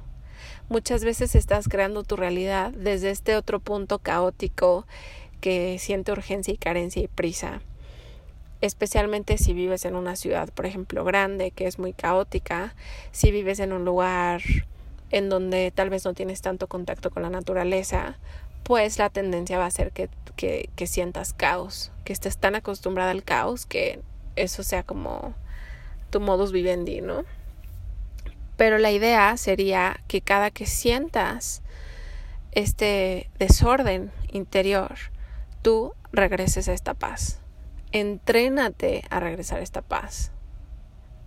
Muchas 0.69 1.03
veces 1.03 1.35
estás 1.35 1.67
creando 1.67 2.03
tu 2.03 2.15
realidad 2.15 2.71
desde 2.71 3.11
este 3.11 3.35
otro 3.35 3.59
punto 3.59 3.99
caótico 3.99 4.87
que 5.45 5.77
siente 5.77 6.11
urgencia 6.11 6.55
y 6.55 6.57
carencia 6.57 7.03
y 7.03 7.07
prisa 7.07 7.61
especialmente 8.61 9.37
si 9.37 9.53
vives 9.53 9.85
en 9.85 9.95
una 9.95 10.15
ciudad, 10.15 10.49
por 10.49 10.65
ejemplo, 10.65 11.03
grande, 11.03 11.51
que 11.51 11.67
es 11.67 11.77
muy 11.77 11.93
caótica, 11.93 12.73
si 13.11 13.29
vives 13.29 13.59
en 13.59 13.73
un 13.73 13.85
lugar 13.85 14.41
en 15.11 15.29
donde 15.29 15.69
tal 15.69 15.91
vez 15.91 16.03
no 16.03 16.15
tienes 16.15 16.41
tanto 16.41 16.65
contacto 16.65 17.11
con 17.11 17.21
la 17.21 17.29
naturaleza, 17.29 18.17
pues 18.63 18.97
la 18.97 19.11
tendencia 19.11 19.59
va 19.59 19.67
a 19.67 19.71
ser 19.71 19.91
que, 19.91 20.09
que, 20.35 20.87
sientas 20.87 21.33
caos, 21.33 21.91
que 22.05 22.13
estés 22.13 22.39
tan 22.39 22.55
acostumbrada 22.55 23.11
al 23.11 23.23
caos 23.23 23.67
que 23.67 24.01
eso 24.35 24.63
sea 24.63 24.81
como 24.81 25.35
tu 26.09 26.21
modus 26.21 26.51
vivendi, 26.51 27.01
¿no? 27.01 27.23
Pero 28.57 28.79
la 28.79 28.91
idea 28.91 29.37
sería 29.37 29.99
que 30.07 30.21
cada 30.21 30.49
que 30.49 30.65
sientas 30.65 31.61
este 32.51 33.29
desorden 33.37 34.11
interior, 34.31 34.95
tú 35.65 35.95
regreses 36.11 36.69
a 36.69 36.73
esta 36.73 36.93
paz 36.93 37.39
entrénate 37.95 39.05
a 39.09 39.21
regresar 39.21 39.59
a 39.59 39.63
esta 39.63 39.81
paz. 39.81 40.31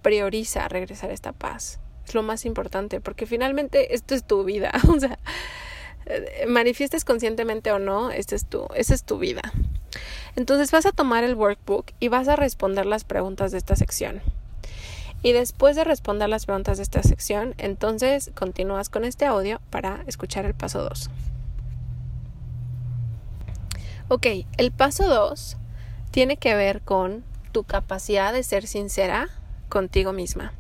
Prioriza 0.03 0.69
regresar 0.69 1.09
a 1.09 1.15
esta 1.15 1.33
paz. 1.33 1.81
Es 2.07 2.15
lo 2.15 2.23
más 2.23 2.45
importante 2.45 3.01
porque 3.01 3.25
finalmente 3.25 3.95
esto 3.95 4.15
es 4.15 4.25
tu 4.25 4.45
vida. 4.45 4.71
O 4.89 5.01
sea, 5.01 5.19
eh, 6.05 6.45
manifiestes 6.47 7.07
conscientemente 7.07 7.73
o 7.73 7.79
no, 7.79 8.11
este 8.11 8.37
es 8.37 8.45
tu, 8.45 8.67
es 8.75 9.03
tu 9.05 9.19
vida. 9.19 9.41
Entonces 10.37 10.71
vas 10.71 10.85
a 10.85 10.93
tomar 10.93 11.25
el 11.25 11.37
workbook 11.37 11.93
y 12.01 12.09
vas 12.09 12.29
a 12.29 12.37
responder 12.37 12.85
las 12.85 13.05
preguntas 13.05 13.51
de 13.51 13.59
esta 13.59 13.75
sección. 13.75 14.21
Y 15.23 15.33
después 15.33 15.75
de 15.75 15.85
responder 15.85 16.29
las 16.29 16.45
preguntas 16.45 16.77
de 16.77 16.83
esta 16.83 17.03
sección, 17.03 17.55
entonces 17.57 18.31
continúas 18.35 18.91
con 18.91 19.05
este 19.05 19.25
audio 19.25 19.59
para 19.71 20.05
escuchar 20.07 20.45
el 20.45 20.55
paso 20.55 20.85
2. 20.85 21.11
Ok, 24.11 24.27
el 24.57 24.71
paso 24.73 25.07
2 25.07 25.59
tiene 26.11 26.39
que 26.39 26.55
ver 26.55 26.81
con 26.81 27.25
tu 27.53 27.65
capacidad 27.65 28.33
de 28.33 28.43
ser 28.43 28.67
sincera 28.67 29.29
contigo 29.69 30.15
misma. 30.15 30.55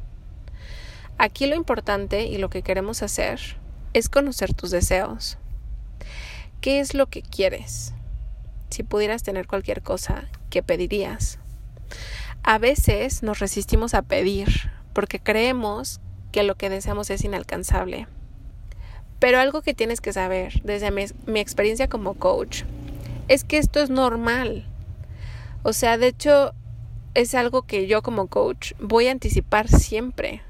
Aquí 1.16 1.46
lo 1.46 1.56
importante 1.56 2.26
y 2.26 2.36
lo 2.36 2.50
que 2.50 2.60
queremos 2.60 3.02
hacer 3.02 3.40
es 3.94 4.10
conocer 4.10 4.52
tus 4.52 4.70
deseos. 4.70 5.38
¿Qué 6.60 6.80
es 6.80 6.92
lo 6.92 7.06
que 7.06 7.22
quieres? 7.22 7.94
Si 8.68 8.82
pudieras 8.82 9.22
tener 9.22 9.46
cualquier 9.46 9.80
cosa, 9.80 10.28
¿qué 10.50 10.62
pedirías? 10.62 11.38
A 12.42 12.58
veces 12.58 13.22
nos 13.22 13.38
resistimos 13.38 13.94
a 13.94 14.02
pedir 14.02 14.70
porque 14.92 15.20
creemos 15.20 16.02
que 16.32 16.42
lo 16.42 16.54
que 16.56 16.68
deseamos 16.68 17.08
es 17.08 17.24
inalcanzable. 17.24 18.08
Pero 19.18 19.40
algo 19.40 19.62
que 19.62 19.72
tienes 19.72 20.02
que 20.02 20.12
saber 20.12 20.60
desde 20.64 20.90
mi, 20.90 21.06
mi 21.24 21.40
experiencia 21.40 21.88
como 21.88 22.12
coach 22.12 22.64
es 23.28 23.44
que 23.44 23.58
esto 23.58 23.80
es 23.80 23.90
normal. 23.90 24.66
O 25.62 25.72
sea, 25.72 25.98
de 25.98 26.08
hecho, 26.08 26.52
es 27.14 27.34
algo 27.34 27.62
que 27.62 27.86
yo 27.86 28.02
como 28.02 28.28
coach 28.28 28.72
voy 28.80 29.08
a 29.08 29.12
anticipar 29.12 29.68
siempre. 29.68 30.42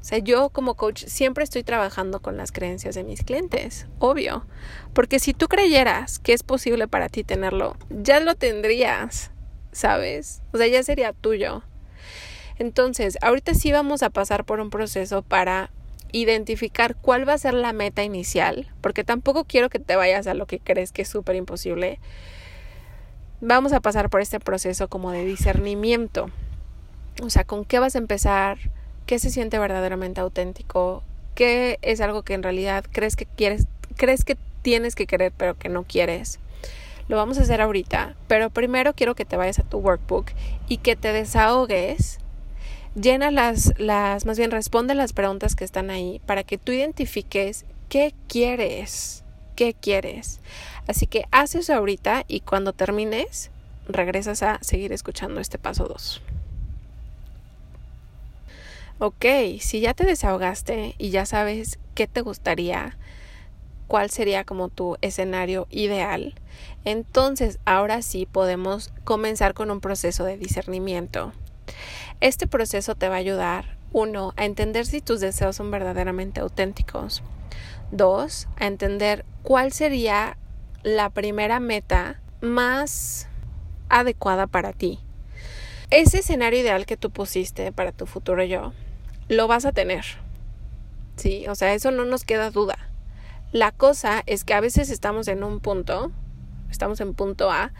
O 0.00 0.04
sea, 0.06 0.18
yo 0.18 0.50
como 0.50 0.74
coach 0.74 1.04
siempre 1.06 1.44
estoy 1.44 1.62
trabajando 1.62 2.20
con 2.20 2.36
las 2.36 2.52
creencias 2.52 2.94
de 2.94 3.04
mis 3.04 3.22
clientes, 3.22 3.86
obvio. 3.98 4.46
Porque 4.92 5.18
si 5.18 5.32
tú 5.32 5.48
creyeras 5.48 6.18
que 6.18 6.34
es 6.34 6.42
posible 6.42 6.88
para 6.88 7.08
ti 7.08 7.24
tenerlo, 7.24 7.76
ya 7.88 8.20
lo 8.20 8.34
tendrías, 8.34 9.30
¿sabes? 9.72 10.42
O 10.52 10.58
sea, 10.58 10.66
ya 10.66 10.82
sería 10.82 11.14
tuyo. 11.14 11.62
Entonces, 12.58 13.16
ahorita 13.22 13.54
sí 13.54 13.72
vamos 13.72 14.02
a 14.02 14.10
pasar 14.10 14.44
por 14.44 14.60
un 14.60 14.68
proceso 14.68 15.22
para 15.22 15.70
identificar 16.16 16.96
cuál 16.96 17.28
va 17.28 17.34
a 17.34 17.38
ser 17.38 17.54
la 17.54 17.72
meta 17.72 18.02
inicial, 18.04 18.68
porque 18.80 19.04
tampoco 19.04 19.44
quiero 19.44 19.68
que 19.68 19.78
te 19.78 19.96
vayas 19.96 20.26
a 20.26 20.34
lo 20.34 20.46
que 20.46 20.60
crees 20.60 20.92
que 20.92 21.02
es 21.02 21.08
súper 21.08 21.36
imposible 21.36 21.98
vamos 23.46 23.72
a 23.72 23.80
pasar 23.80 24.10
por 24.10 24.20
este 24.20 24.40
proceso 24.40 24.88
como 24.88 25.10
de 25.10 25.24
discernimiento. 25.24 26.30
O 27.22 27.30
sea, 27.30 27.44
¿con 27.44 27.64
qué 27.64 27.78
vas 27.78 27.94
a 27.94 27.98
empezar? 27.98 28.58
¿Qué 29.06 29.18
se 29.18 29.30
siente 29.30 29.58
verdaderamente 29.58 30.20
auténtico? 30.20 31.02
¿Qué 31.34 31.78
es 31.82 32.00
algo 32.00 32.22
que 32.22 32.34
en 32.34 32.42
realidad 32.42 32.84
crees 32.90 33.16
que 33.16 33.26
quieres, 33.26 33.66
crees 33.96 34.24
que 34.24 34.36
tienes 34.62 34.94
que 34.94 35.06
querer 35.06 35.32
pero 35.36 35.58
que 35.58 35.68
no 35.68 35.84
quieres? 35.84 36.40
Lo 37.06 37.16
vamos 37.16 37.38
a 37.38 37.42
hacer 37.42 37.60
ahorita, 37.60 38.16
pero 38.28 38.48
primero 38.48 38.94
quiero 38.94 39.14
que 39.14 39.26
te 39.26 39.36
vayas 39.36 39.58
a 39.58 39.62
tu 39.62 39.78
workbook 39.78 40.30
y 40.68 40.78
que 40.78 40.96
te 40.96 41.12
desahogues. 41.12 42.18
Llena 42.94 43.32
las, 43.32 43.72
las, 43.78 44.24
más 44.24 44.38
bien 44.38 44.52
responde 44.52 44.94
las 44.94 45.12
preguntas 45.12 45.56
que 45.56 45.64
están 45.64 45.90
ahí 45.90 46.20
para 46.26 46.44
que 46.44 46.58
tú 46.58 46.70
identifiques 46.70 47.64
qué 47.88 48.14
quieres, 48.28 49.24
qué 49.56 49.74
quieres. 49.74 50.40
Así 50.86 51.08
que 51.08 51.24
haz 51.32 51.56
eso 51.56 51.74
ahorita 51.74 52.24
y 52.28 52.40
cuando 52.40 52.72
termines, 52.72 53.50
regresas 53.88 54.44
a 54.44 54.58
seguir 54.62 54.92
escuchando 54.92 55.40
este 55.40 55.58
paso 55.58 55.86
2. 55.86 56.22
Ok, 59.00 59.24
si 59.58 59.80
ya 59.80 59.92
te 59.92 60.04
desahogaste 60.04 60.94
y 60.96 61.10
ya 61.10 61.26
sabes 61.26 61.80
qué 61.96 62.06
te 62.06 62.20
gustaría, 62.20 62.96
cuál 63.88 64.10
sería 64.10 64.44
como 64.44 64.68
tu 64.68 64.98
escenario 65.00 65.66
ideal, 65.68 66.34
entonces 66.84 67.58
ahora 67.64 68.02
sí 68.02 68.24
podemos 68.24 68.92
comenzar 69.02 69.52
con 69.52 69.72
un 69.72 69.80
proceso 69.80 70.24
de 70.24 70.36
discernimiento. 70.36 71.32
Este 72.20 72.46
proceso 72.46 72.94
te 72.94 73.08
va 73.08 73.16
a 73.16 73.18
ayudar, 73.18 73.76
uno, 73.92 74.32
a 74.36 74.44
entender 74.44 74.86
si 74.86 75.00
tus 75.00 75.20
deseos 75.20 75.56
son 75.56 75.70
verdaderamente 75.70 76.40
auténticos. 76.40 77.22
Dos, 77.90 78.48
a 78.56 78.66
entender 78.66 79.24
cuál 79.42 79.72
sería 79.72 80.36
la 80.82 81.10
primera 81.10 81.60
meta 81.60 82.20
más 82.40 83.28
adecuada 83.88 84.46
para 84.46 84.72
ti. 84.72 84.98
Ese 85.90 86.18
escenario 86.18 86.60
ideal 86.60 86.86
que 86.86 86.96
tú 86.96 87.10
pusiste 87.10 87.70
para 87.72 87.92
tu 87.92 88.06
futuro 88.06 88.42
yo, 88.42 88.72
lo 89.28 89.46
vas 89.46 89.64
a 89.64 89.72
tener. 89.72 90.04
Sí, 91.16 91.46
o 91.48 91.54
sea, 91.54 91.74
eso 91.74 91.90
no 91.90 92.04
nos 92.04 92.24
queda 92.24 92.50
duda. 92.50 92.76
La 93.52 93.70
cosa 93.70 94.22
es 94.26 94.44
que 94.44 94.54
a 94.54 94.60
veces 94.60 94.90
estamos 94.90 95.28
en 95.28 95.44
un 95.44 95.60
punto, 95.60 96.10
estamos 96.70 97.00
en 97.00 97.14
punto 97.14 97.50
A, 97.52 97.72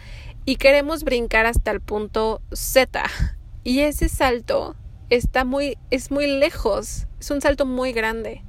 y 0.45 0.57
queremos 0.57 1.03
brincar 1.03 1.47
hasta 1.47 1.71
el 1.73 1.81
punto 1.81 2.43
Z. 2.53 3.03
Y 3.65 3.81
ese 3.81 4.09
salto 4.09 4.77
está 5.11 5.45
muy, 5.45 5.79
es 5.91 6.11
muy 6.11 6.27
lejos, 6.27 7.07
es 7.19 7.31
un 7.31 7.41
salto 7.41 7.67
muy 7.67 7.93
grande. 7.93 8.43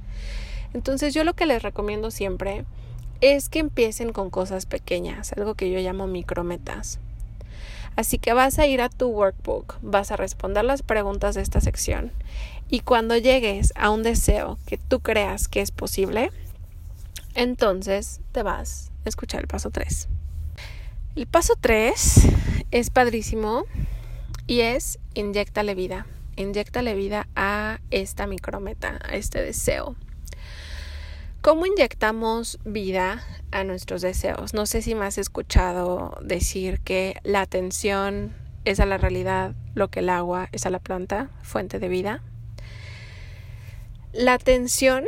Entonces 0.74 1.14
yo 1.14 1.24
lo 1.24 1.34
que 1.34 1.46
les 1.46 1.62
recomiendo 1.62 2.10
siempre 2.10 2.66
es 3.22 3.48
que 3.48 3.60
empiecen 3.60 4.12
con 4.12 4.28
cosas 4.28 4.66
pequeñas, 4.66 5.32
algo 5.32 5.54
que 5.54 5.70
yo 5.70 5.78
llamo 5.78 6.06
micrometas. 6.06 7.00
Así 7.96 8.18
que 8.18 8.34
vas 8.34 8.58
a 8.58 8.66
ir 8.66 8.82
a 8.82 8.90
tu 8.90 9.08
workbook, 9.08 9.78
vas 9.80 10.10
a 10.10 10.16
responder 10.16 10.64
las 10.64 10.82
preguntas 10.82 11.34
de 11.34 11.40
esta 11.40 11.62
sección 11.62 12.12
y 12.68 12.80
cuando 12.80 13.16
llegues 13.16 13.72
a 13.74 13.88
un 13.88 14.02
deseo 14.02 14.58
que 14.66 14.76
tú 14.76 15.00
creas 15.00 15.48
que 15.48 15.62
es 15.62 15.70
posible, 15.70 16.30
entonces 17.34 18.20
te 18.32 18.42
vas 18.42 18.90
a 19.06 19.08
escuchar 19.08 19.40
el 19.40 19.46
paso 19.46 19.70
3. 19.70 20.08
El 21.14 21.26
paso 21.26 21.54
3 21.58 22.20
es 22.70 22.90
padrísimo 22.90 23.64
y 24.46 24.60
es 24.60 24.98
inyectale 25.14 25.74
vida. 25.74 26.06
Inyectale 26.36 26.94
vida 26.94 27.28
a 27.34 27.80
esta 27.90 28.26
micrometa, 28.26 28.98
a 29.04 29.16
este 29.16 29.42
deseo. 29.42 29.96
¿Cómo 31.40 31.64
inyectamos 31.64 32.58
vida 32.64 33.22
a 33.52 33.64
nuestros 33.64 34.02
deseos? 34.02 34.52
No 34.52 34.66
sé 34.66 34.82
si 34.82 34.94
me 34.94 35.06
has 35.06 35.16
escuchado 35.16 36.18
decir 36.20 36.80
que 36.80 37.20
la 37.22 37.40
atención 37.40 38.34
es 38.64 38.80
a 38.80 38.86
la 38.86 38.98
realidad 38.98 39.54
lo 39.74 39.88
que 39.88 40.00
el 40.00 40.08
agua 40.08 40.48
es 40.52 40.66
a 40.66 40.70
la 40.70 40.80
planta, 40.80 41.30
fuente 41.42 41.78
de 41.78 41.88
vida. 41.88 42.22
La 44.12 44.32
atención, 44.32 45.04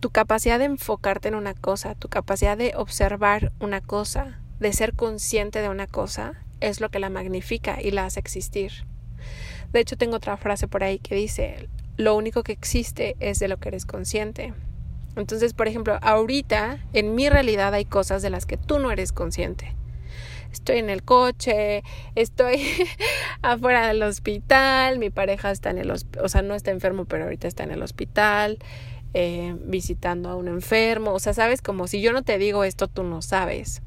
tu 0.00 0.10
capacidad 0.10 0.58
de 0.58 0.66
enfocarte 0.66 1.28
en 1.28 1.34
una 1.34 1.54
cosa, 1.54 1.94
tu 1.94 2.08
capacidad 2.08 2.58
de 2.58 2.74
observar 2.76 3.52
una 3.60 3.80
cosa, 3.80 4.40
de 4.60 4.72
ser 4.72 4.94
consciente 4.94 5.62
de 5.62 5.70
una 5.70 5.86
cosa, 5.86 6.34
es 6.60 6.80
lo 6.80 6.90
que 6.90 6.98
la 6.98 7.10
magnifica 7.10 7.78
y 7.80 7.90
la 7.90 8.06
hace 8.06 8.20
existir. 8.20 8.72
De 9.72 9.80
hecho, 9.80 9.96
tengo 9.96 10.16
otra 10.16 10.36
frase 10.36 10.68
por 10.68 10.82
ahí 10.82 10.98
que 10.98 11.14
dice, 11.14 11.68
lo 11.96 12.16
único 12.16 12.42
que 12.42 12.52
existe 12.52 13.16
es 13.20 13.38
de 13.38 13.48
lo 13.48 13.58
que 13.58 13.68
eres 13.68 13.84
consciente. 13.84 14.54
Entonces, 15.16 15.52
por 15.52 15.68
ejemplo, 15.68 15.98
ahorita 16.00 16.78
en 16.92 17.14
mi 17.14 17.28
realidad 17.28 17.74
hay 17.74 17.84
cosas 17.84 18.22
de 18.22 18.30
las 18.30 18.46
que 18.46 18.56
tú 18.56 18.78
no 18.78 18.90
eres 18.90 19.12
consciente. 19.12 19.74
Estoy 20.52 20.78
en 20.78 20.88
el 20.88 21.02
coche, 21.02 21.82
estoy 22.14 22.62
afuera 23.42 23.88
del 23.88 24.02
hospital, 24.02 24.98
mi 24.98 25.10
pareja 25.10 25.50
está 25.50 25.70
en 25.70 25.78
el 25.78 25.90
hospital, 25.90 26.24
o 26.24 26.28
sea, 26.28 26.42
no 26.42 26.54
está 26.54 26.70
enfermo, 26.70 27.04
pero 27.04 27.24
ahorita 27.24 27.48
está 27.48 27.64
en 27.64 27.72
el 27.72 27.82
hospital, 27.82 28.58
eh, 29.12 29.56
visitando 29.64 30.30
a 30.30 30.36
un 30.36 30.48
enfermo. 30.48 31.12
O 31.12 31.18
sea, 31.18 31.34
sabes, 31.34 31.60
como 31.60 31.86
si 31.86 32.00
yo 32.00 32.12
no 32.12 32.22
te 32.22 32.38
digo 32.38 32.64
esto, 32.64 32.88
tú 32.88 33.02
no 33.02 33.20
sabes. 33.20 33.82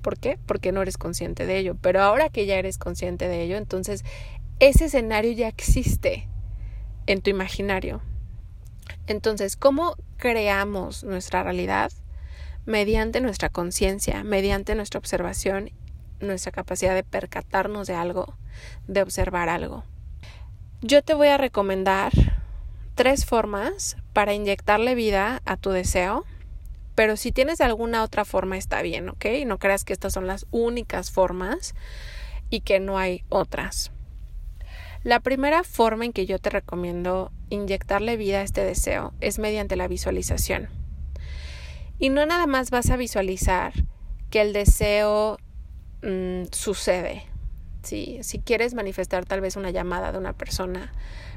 ¿Por 0.00 0.18
qué? 0.18 0.38
Porque 0.46 0.72
no 0.72 0.82
eres 0.82 0.98
consciente 0.98 1.46
de 1.46 1.58
ello. 1.58 1.76
Pero 1.80 2.02
ahora 2.02 2.28
que 2.28 2.46
ya 2.46 2.56
eres 2.56 2.78
consciente 2.78 3.28
de 3.28 3.42
ello, 3.42 3.56
entonces 3.56 4.04
ese 4.58 4.86
escenario 4.86 5.32
ya 5.32 5.48
existe 5.48 6.28
en 7.06 7.22
tu 7.22 7.30
imaginario. 7.30 8.02
Entonces, 9.06 9.56
¿cómo 9.56 9.96
creamos 10.16 11.04
nuestra 11.04 11.42
realidad? 11.42 11.92
Mediante 12.66 13.20
nuestra 13.20 13.48
conciencia, 13.48 14.22
mediante 14.22 14.74
nuestra 14.74 14.98
observación, 14.98 15.70
nuestra 16.20 16.52
capacidad 16.52 16.94
de 16.94 17.02
percatarnos 17.02 17.86
de 17.86 17.94
algo, 17.94 18.36
de 18.86 19.02
observar 19.02 19.48
algo. 19.48 19.84
Yo 20.82 21.02
te 21.02 21.14
voy 21.14 21.28
a 21.28 21.38
recomendar 21.38 22.12
tres 22.94 23.24
formas 23.24 23.96
para 24.12 24.34
inyectarle 24.34 24.94
vida 24.94 25.42
a 25.44 25.56
tu 25.56 25.70
deseo, 25.70 26.24
pero 27.00 27.16
si 27.16 27.32
tienes 27.32 27.62
alguna 27.62 28.02
otra 28.02 28.26
forma 28.26 28.58
está 28.58 28.82
bien, 28.82 29.08
¿ok? 29.08 29.24
No 29.46 29.58
creas 29.58 29.86
que 29.86 29.94
estas 29.94 30.12
son 30.12 30.26
las 30.26 30.44
únicas 30.50 31.10
formas 31.10 31.74
y 32.50 32.60
que 32.60 32.78
no 32.78 32.98
hay 32.98 33.24
otras. 33.30 33.90
La 35.02 35.20
primera 35.20 35.62
forma 35.64 36.04
en 36.04 36.12
que 36.12 36.26
yo 36.26 36.38
te 36.38 36.50
recomiendo 36.50 37.32
inyectarle 37.48 38.18
vida 38.18 38.40
a 38.40 38.42
este 38.42 38.66
deseo 38.66 39.14
es 39.22 39.38
mediante 39.38 39.76
la 39.76 39.88
visualización. 39.88 40.68
Y 41.98 42.10
no 42.10 42.26
nada 42.26 42.46
más 42.46 42.70
vas 42.70 42.90
a 42.90 42.98
visualizar 42.98 43.72
que 44.28 44.42
el 44.42 44.52
deseo 44.52 45.38
mm, 46.02 46.48
sucede. 46.52 47.24
Si 47.82 48.42
quieres 48.44 48.74
manifestar 48.74 49.24
tal 49.24 49.40
vez 49.40 49.56
una 49.56 49.70
llamada 49.70 50.12
de 50.12 50.18
una 50.18 50.34
persona, 50.34 50.92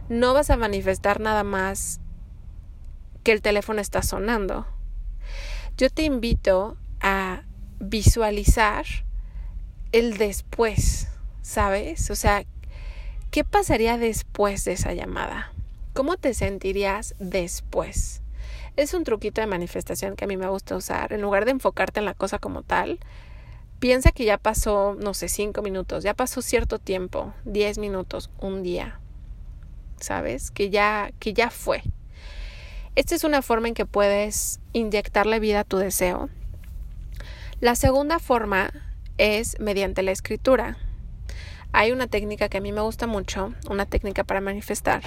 no 0.10 0.34
vas 0.34 0.50
a 0.50 0.58
manifestar 0.58 1.22
nada 1.22 1.46
más 1.46 2.02
que 3.24 3.32
el 3.32 3.42
teléfono 3.42 3.80
está 3.80 4.02
sonando. 4.02 4.68
Yo 5.78 5.90
te 5.90 6.04
invito 6.04 6.78
a 7.02 7.44
visualizar 7.80 8.86
el 9.92 10.18
después, 10.18 11.08
¿sabes? 11.42 12.10
O 12.10 12.16
sea, 12.16 12.46
¿Qué 13.34 13.44
pasaría 13.44 13.98
después 13.98 14.64
de 14.64 14.74
esa 14.74 14.94
llamada? 14.94 15.52
¿Cómo 15.96 16.18
te 16.18 16.36
sentirías 16.36 17.16
después? 17.18 18.22
Es 18.76 18.94
un 18.94 19.04
truquito 19.04 19.42
de 19.42 19.48
manifestación 19.48 20.16
que 20.16 20.26
a 20.26 20.28
mí 20.28 20.38
me 20.38 20.48
gusta 20.48 20.76
usar. 20.76 21.14
En 21.14 21.24
lugar 21.24 21.46
de 21.46 21.50
enfocarte 21.50 22.00
en 22.00 22.06
la 22.06 22.14
cosa 22.14 22.38
como 22.38 22.62
tal, 22.62 23.00
piensa 23.80 24.12
que 24.12 24.26
ya 24.26 24.38
pasó, 24.38 24.96
no 25.00 25.16
sé, 25.16 25.30
cinco 25.30 25.64
minutos, 25.64 26.04
ya 26.04 26.14
pasó 26.14 26.44
cierto 26.44 26.78
tiempo, 26.78 27.34
diez 27.44 27.80
minutos, 27.80 28.30
un 28.40 28.62
día. 28.62 29.00
¿Sabes? 30.00 30.52
Que 30.52 30.70
ya, 30.70 31.10
que 31.18 31.34
ya 31.34 31.50
fue. 31.50 31.82
Esta 32.96 33.16
es 33.16 33.24
una 33.24 33.42
forma 33.42 33.68
en 33.68 33.74
que 33.74 33.88
puedes 33.88 34.60
inyectarle 34.72 35.40
vida 35.40 35.62
a 35.62 35.64
tu 35.64 35.78
deseo. 35.78 36.30
La 37.60 37.74
segunda 37.74 38.20
forma 38.20 38.72
es 39.18 39.60
mediante 39.60 40.04
la 40.04 40.12
escritura. 40.12 40.78
Hay 41.72 41.92
una 41.92 42.06
técnica 42.06 42.50
que 42.50 42.60
a 42.60 42.62
mí 42.62 42.72
me 42.72 42.82
gusta 42.82 43.08
mucho, 43.08 43.54
una 43.68 43.88
técnica 43.88 44.24
para 44.24 44.42
manifestar, 44.42 45.02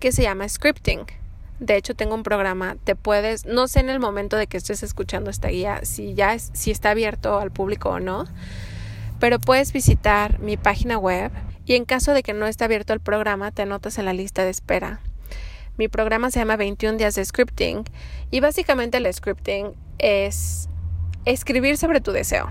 que 0.00 0.10
se 0.10 0.22
llama 0.22 0.48
scripting. 0.48 1.02
De 1.60 1.76
hecho, 1.76 1.94
tengo 1.94 2.16
un 2.16 2.24
programa, 2.24 2.76
te 2.82 2.96
puedes, 2.96 3.46
no 3.46 3.68
sé 3.68 3.80
en 3.80 3.90
el 3.90 4.00
momento 4.00 4.36
de 4.36 4.48
que 4.48 4.56
estés 4.56 4.82
escuchando 4.82 5.30
esta 5.30 5.48
guía 5.48 5.80
si 5.84 6.14
ya 6.14 6.36
si 6.40 6.72
está 6.72 6.90
abierto 6.90 7.38
al 7.38 7.52
público 7.52 7.90
o 7.90 8.00
no, 8.00 8.24
pero 9.20 9.38
puedes 9.38 9.72
visitar 9.72 10.40
mi 10.40 10.56
página 10.56 10.98
web 10.98 11.30
y 11.66 11.76
en 11.76 11.84
caso 11.84 12.14
de 12.14 12.24
que 12.24 12.32
no 12.32 12.46
esté 12.46 12.64
abierto 12.64 12.94
el 12.94 13.00
programa, 13.00 13.52
te 13.52 13.62
anotas 13.62 13.98
en 13.98 14.06
la 14.06 14.12
lista 14.12 14.42
de 14.42 14.50
espera. 14.50 15.00
Mi 15.78 15.86
programa 15.86 16.32
se 16.32 16.40
llama 16.40 16.56
21 16.56 16.98
días 16.98 17.14
de 17.14 17.24
scripting 17.24 17.84
y 18.32 18.40
básicamente 18.40 18.96
el 18.96 19.14
scripting 19.14 19.74
es 19.98 20.68
escribir 21.24 21.76
sobre 21.76 22.00
tu 22.00 22.10
deseo. 22.10 22.48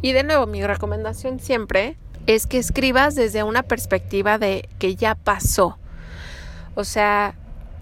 Y 0.00 0.12
de 0.12 0.24
nuevo, 0.24 0.46
mi 0.46 0.64
recomendación 0.64 1.38
siempre 1.38 1.98
es 2.26 2.46
que 2.46 2.56
escribas 2.56 3.14
desde 3.14 3.42
una 3.42 3.62
perspectiva 3.62 4.38
de 4.38 4.70
que 4.78 4.96
ya 4.96 5.16
pasó. 5.16 5.78
O 6.74 6.84
sea, 6.84 7.34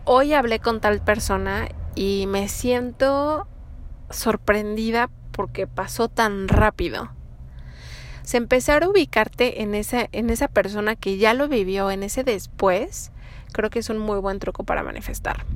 hoy 0.04 0.32
hablé 0.32 0.58
con 0.58 0.80
tal 0.80 1.00
persona 1.00 1.68
y 1.94 2.26
me 2.26 2.48
siento 2.48 3.46
sorprendida 4.10 5.08
porque 5.30 5.68
pasó 5.68 6.08
tan 6.08 6.48
rápido. 6.48 7.12
Se 8.24 8.38
empezar 8.38 8.82
a 8.82 8.88
ubicarte 8.88 9.62
en 9.62 9.76
esa, 9.76 10.08
en 10.10 10.30
esa 10.30 10.48
persona 10.48 10.96
que 10.96 11.16
ya 11.16 11.32
lo 11.32 11.46
vivió, 11.46 11.92
en 11.92 12.02
ese 12.02 12.24
después, 12.24 13.12
creo 13.56 13.70
que 13.70 13.78
es 13.78 13.88
un 13.88 13.98
muy 13.98 14.20
buen 14.20 14.38
truco 14.38 14.64
para 14.64 14.82
manifestar. 14.82 15.46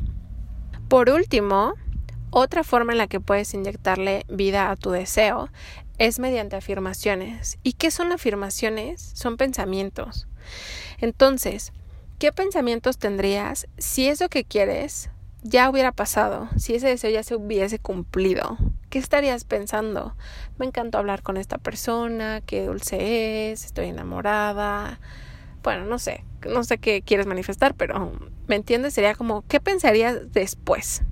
Por 0.89 1.11
último, 1.11 1.75
otra 2.31 2.65
forma 2.65 2.93
en 2.93 2.99
la 2.99 3.09
que 3.09 3.21
puedes 3.21 3.53
inyectarle 3.53 4.25
vida 4.29 4.71
a 4.71 4.77
tu 4.77 4.91
deseo 4.91 5.51
es 5.99 6.19
mediante 6.19 6.57
afirmaciones. 6.57 7.59
¿Y 7.63 7.75
qué 7.75 7.91
son 7.91 8.11
afirmaciones? 8.11 9.13
Son 9.15 9.37
pensamientos. 9.37 10.27
Entonces, 10.99 11.73
¿qué 12.19 12.33
pensamientos 12.33 12.97
tendrías 12.97 13.69
si 13.77 14.09
eso 14.09 14.31
que 14.31 14.45
quieres 14.45 15.11
ya 15.43 15.69
hubiera 15.69 15.93
pasado, 15.93 16.49
si 16.57 16.75
ese 16.75 16.89
deseo 16.89 17.11
ya 17.11 17.23
se 17.23 17.35
hubiese 17.35 17.79
cumplido? 17.79 18.57
¿Qué 18.89 18.99
estarías 18.99 19.45
pensando? 19.45 20.17
Me 20.57 20.65
encantó 20.65 20.97
hablar 20.97 21.23
con 21.23 21.37
esta 21.37 21.59
persona, 21.59 22.41
qué 22.47 22.65
dulce 22.65 23.53
es, 23.53 23.67
estoy 23.67 23.87
enamorada. 23.89 24.99
Bueno, 25.63 25.85
no 25.85 25.99
sé, 25.99 26.25
no 26.49 26.65
sé 26.65 26.79
qué 26.79 27.03
quieres 27.03 27.27
manifestar, 27.27 27.75
pero 27.75 28.13
¿me 28.47 28.57
entiendes? 28.57 28.95
Sería 28.95 29.15
como, 29.15 29.43
¿qué 29.47 29.61
pensarías 29.61 30.33
después? 30.33 31.03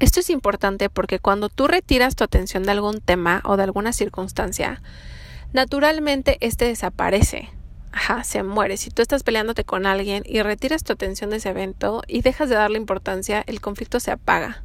Esto 0.00 0.20
es 0.20 0.30
importante 0.30 0.90
porque 0.90 1.18
cuando 1.18 1.48
tú 1.48 1.66
retiras 1.66 2.14
tu 2.14 2.24
atención 2.24 2.62
de 2.62 2.70
algún 2.72 3.00
tema 3.00 3.42
o 3.44 3.56
de 3.56 3.64
alguna 3.64 3.92
circunstancia, 3.92 4.80
naturalmente 5.52 6.38
este 6.40 6.66
desaparece. 6.66 7.50
Ajá, 7.90 8.22
se 8.22 8.42
muere. 8.42 8.76
Si 8.76 8.90
tú 8.90 9.02
estás 9.02 9.22
peleándote 9.22 9.64
con 9.64 9.86
alguien 9.86 10.22
y 10.26 10.40
retiras 10.42 10.84
tu 10.84 10.92
atención 10.92 11.30
de 11.30 11.38
ese 11.38 11.48
evento 11.48 12.02
y 12.06 12.20
dejas 12.20 12.48
de 12.48 12.54
darle 12.54 12.78
importancia, 12.78 13.42
el 13.46 13.60
conflicto 13.60 13.98
se 13.98 14.10
apaga. 14.12 14.62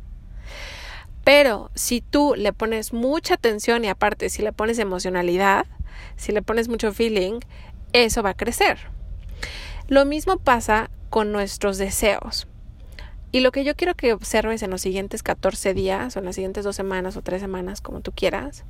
Pero 1.23 1.71
si 1.73 2.01
tú 2.01 2.35
le 2.37 2.53
pones 2.53 2.93
mucha 2.93 3.35
atención 3.35 3.85
y 3.85 3.87
aparte 3.87 4.29
si 4.29 4.41
le 4.41 4.51
pones 4.51 4.77
emocionalidad, 4.77 5.65
si 6.15 6.31
le 6.31 6.41
pones 6.41 6.67
mucho 6.67 6.91
feeling, 6.91 7.39
eso 7.93 8.21
va 8.21 8.31
a 8.31 8.37
crecer. 8.37 8.92
Lo 9.87 10.05
mismo 10.05 10.37
pasa 10.37 10.89
con 11.09 11.31
nuestros 11.31 11.77
deseos 11.77 12.47
Y 13.31 13.41
lo 13.41 13.51
que 13.51 13.63
yo 13.63 13.75
quiero 13.75 13.95
que 13.95 14.13
observes 14.13 14.63
en 14.63 14.71
los 14.71 14.81
siguientes 14.81 15.23
14 15.23 15.73
días 15.73 16.15
o 16.15 16.19
en 16.19 16.25
las 16.25 16.35
siguientes 16.35 16.63
dos 16.63 16.75
semanas 16.75 17.17
o 17.17 17.21
tres 17.21 17.41
semanas, 17.41 17.81
como 17.81 18.01
tú 18.01 18.11
quieras, 18.11 18.63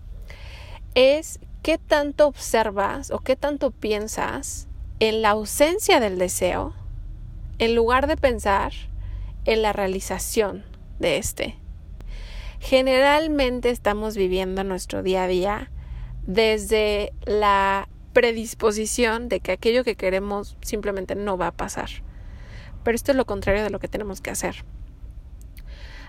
es 0.96 1.40
qué 1.62 1.78
tanto 1.78 2.28
observas 2.28 3.12
o 3.12 3.20
qué 3.20 3.36
tanto 3.36 3.72
piensas 3.72 4.68
en 5.00 5.22
la 5.22 5.32
ausencia 5.32 6.00
del 6.00 6.18
deseo 6.18 6.74
en 7.60 7.76
lugar 7.76 8.08
de 8.08 8.18
pensar 8.18 8.74
en 9.46 9.62
la 9.62 9.74
realización 9.74 10.64
de 11.00 11.18
este. 11.18 11.58
Generalmente 12.60 13.70
estamos 13.70 14.16
viviendo 14.16 14.64
nuestro 14.64 15.04
día 15.04 15.24
a 15.24 15.28
día 15.28 15.72
desde 16.26 17.12
la 17.26 17.90
predisposición 18.14 19.28
de 19.28 19.40
que 19.40 19.52
aquello 19.52 19.84
que 19.84 19.96
queremos 19.96 20.58
simplemente 20.62 21.16
no 21.16 21.38
va 21.38 21.48
a 21.48 21.52
pasar. 21.52 21.90
Pero 22.84 22.96
esto 22.96 23.12
es 23.12 23.18
lo 23.18 23.26
contrario 23.26 23.64
de 23.64 23.70
lo 23.70 23.80
que 23.80 23.88
tenemos 23.88 24.22
que 24.22 24.32
hacer. 24.32 24.64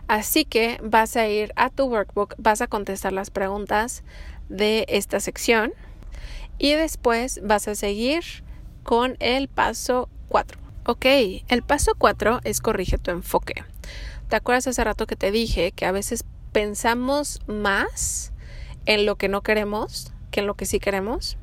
Así 0.06 0.44
que 0.44 0.78
vas 0.82 1.16
a 1.16 1.26
ir 1.28 1.52
a 1.56 1.70
tu 1.70 1.86
workbook, 1.86 2.34
vas 2.36 2.60
a 2.60 2.66
contestar 2.66 3.12
las 3.12 3.30
preguntas 3.30 4.04
de 4.48 4.84
esta 4.88 5.18
sección 5.18 5.72
y 6.58 6.72
después 6.74 7.40
vas 7.42 7.68
a 7.68 7.74
seguir 7.74 8.22
con 8.82 9.16
el 9.18 9.48
paso 9.48 10.10
4. 10.28 10.60
Ok, 10.86 11.06
el 11.48 11.62
paso 11.62 11.92
4 11.96 12.40
es 12.44 12.60
corrige 12.60 12.98
tu 12.98 13.10
enfoque. 13.10 13.64
¿Te 14.28 14.36
acuerdas 14.36 14.66
hace 14.66 14.84
rato 14.84 15.06
que 15.06 15.16
te 15.16 15.30
dije 15.30 15.72
que 15.72 15.86
a 15.86 15.92
veces 15.92 16.24
pensamos 16.52 17.40
más 17.46 18.32
en 18.84 19.06
lo 19.06 19.16
que 19.16 19.28
no 19.28 19.42
queremos 19.42 20.12
que 20.30 20.40
en 20.40 20.46
lo 20.46 20.54
que 20.54 20.66
sí 20.66 20.80
queremos? 20.80 21.38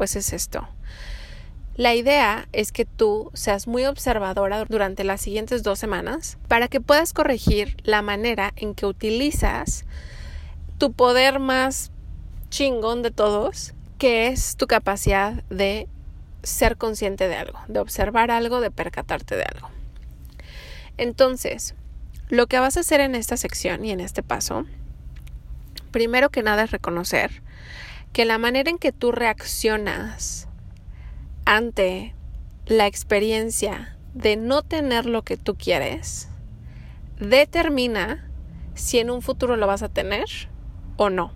Pues 0.00 0.16
es 0.16 0.32
esto. 0.32 0.66
La 1.76 1.94
idea 1.94 2.48
es 2.52 2.72
que 2.72 2.86
tú 2.86 3.30
seas 3.34 3.66
muy 3.66 3.84
observadora 3.84 4.64
durante 4.64 5.04
las 5.04 5.20
siguientes 5.20 5.62
dos 5.62 5.78
semanas 5.78 6.38
para 6.48 6.68
que 6.68 6.80
puedas 6.80 7.12
corregir 7.12 7.76
la 7.84 8.00
manera 8.00 8.54
en 8.56 8.74
que 8.74 8.86
utilizas 8.86 9.84
tu 10.78 10.94
poder 10.94 11.38
más 11.38 11.92
chingón 12.48 13.02
de 13.02 13.10
todos, 13.10 13.74
que 13.98 14.28
es 14.28 14.56
tu 14.56 14.66
capacidad 14.66 15.44
de 15.50 15.86
ser 16.42 16.78
consciente 16.78 17.28
de 17.28 17.36
algo, 17.36 17.58
de 17.68 17.80
observar 17.80 18.30
algo, 18.30 18.62
de 18.62 18.70
percatarte 18.70 19.36
de 19.36 19.44
algo. 19.44 19.68
Entonces, 20.96 21.74
lo 22.30 22.46
que 22.46 22.58
vas 22.58 22.78
a 22.78 22.80
hacer 22.80 23.00
en 23.00 23.14
esta 23.14 23.36
sección 23.36 23.84
y 23.84 23.90
en 23.90 24.00
este 24.00 24.22
paso, 24.22 24.64
primero 25.90 26.30
que 26.30 26.42
nada 26.42 26.62
es 26.62 26.70
reconocer 26.70 27.42
que 28.12 28.24
la 28.24 28.38
manera 28.38 28.70
en 28.70 28.78
que 28.78 28.92
tú 28.92 29.12
reaccionas 29.12 30.48
ante 31.44 32.14
la 32.66 32.86
experiencia 32.86 33.96
de 34.14 34.36
no 34.36 34.62
tener 34.62 35.06
lo 35.06 35.22
que 35.22 35.36
tú 35.36 35.56
quieres 35.56 36.28
determina 37.18 38.28
si 38.74 38.98
en 38.98 39.10
un 39.10 39.22
futuro 39.22 39.56
lo 39.56 39.66
vas 39.66 39.82
a 39.82 39.88
tener 39.88 40.26
o 40.96 41.10
no. 41.10 41.32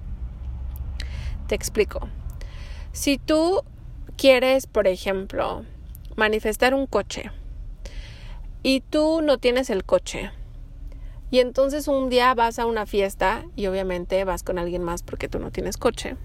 Te 1.46 1.54
explico. 1.54 2.08
Si 2.92 3.18
tú 3.18 3.62
quieres, 4.16 4.66
por 4.66 4.87
ejemplo, 4.87 5.64
manifestar 6.16 6.74
un 6.74 6.87
coche 6.87 7.30
y 8.62 8.80
tú 8.80 9.20
no 9.22 9.38
tienes 9.38 9.68
el 9.68 9.84
coche, 9.84 10.30
y 11.30 11.40
entonces 11.40 11.88
un 11.88 12.08
día 12.08 12.32
vas 12.34 12.58
a 12.58 12.66
una 12.66 12.87
fiesta 12.87 13.44
y 13.56 13.66
obviamente 13.66 14.24
vas 14.24 14.42
con 14.42 14.58
alguien 14.58 14.84
más 14.84 15.02
porque 15.02 15.28
tú 15.28 15.38
no 15.38 15.50
tienes 15.50 15.76
coche, 15.76 16.16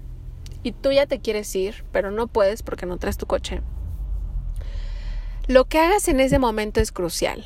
y 0.64 0.72
tú 0.72 0.92
ya 0.92 1.06
te 1.06 1.20
quieres 1.20 1.56
ir, 1.56 1.86
pero 1.92 2.12
no 2.12 2.28
puedes 2.28 2.64
porque 2.64 2.86
no 2.86 2.98
traes 2.98 3.18
tu 3.18 3.26
coche 3.26 3.62
lo 5.50 5.66
que 5.66 5.80
hagas 5.80 6.08
en 6.08 6.20
ese 6.20 6.38
momento 6.38 6.80
es 6.80 6.92
crucial. 6.92 7.44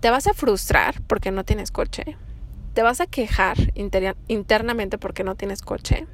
Te 0.00 0.08
vas 0.08 0.26
a 0.26 0.32
frustrar 0.32 1.02
porque 1.02 1.30
no 1.30 1.44
tienes 1.44 1.70
coche. 1.70 2.16
Te 2.72 2.80
vas 2.80 3.02
a 3.02 3.06
quejar 3.06 3.58
internamente 3.74 4.96
porque 4.96 5.22
no 5.22 5.34
tienes 5.34 5.60
coche. 5.60 6.06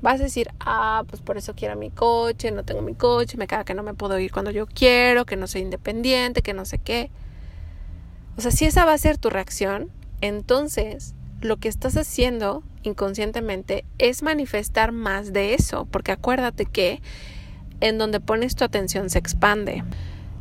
Vas 0.00 0.20
a 0.20 0.22
decir, 0.22 0.48
ah, 0.60 1.02
pues 1.08 1.20
por 1.22 1.38
eso 1.38 1.54
quiero 1.56 1.74
mi 1.74 1.90
coche, 1.90 2.52
no 2.52 2.64
tengo 2.64 2.82
mi 2.82 2.94
coche, 2.94 3.36
me 3.36 3.48
caga 3.48 3.64
que 3.64 3.74
no 3.74 3.82
me 3.82 3.94
puedo 3.94 4.16
ir 4.20 4.30
cuando 4.30 4.52
yo 4.52 4.66
quiero, 4.68 5.26
que 5.26 5.34
no 5.34 5.48
soy 5.48 5.62
independiente, 5.62 6.40
que 6.40 6.54
no 6.54 6.66
sé 6.66 6.78
qué. 6.78 7.10
O 8.36 8.42
sea, 8.42 8.52
si 8.52 8.64
esa 8.64 8.84
va 8.84 8.92
a 8.92 8.98
ser 8.98 9.18
tu 9.18 9.28
reacción, 9.28 9.90
entonces 10.20 11.16
lo 11.44 11.58
que 11.58 11.68
estás 11.68 11.96
haciendo 11.96 12.62
inconscientemente 12.82 13.84
es 13.98 14.22
manifestar 14.22 14.92
más 14.92 15.32
de 15.32 15.54
eso, 15.54 15.86
porque 15.90 16.12
acuérdate 16.12 16.66
que 16.66 17.00
en 17.80 17.98
donde 17.98 18.20
pones 18.20 18.54
tu 18.56 18.64
atención 18.64 19.10
se 19.10 19.18
expande. 19.18 19.84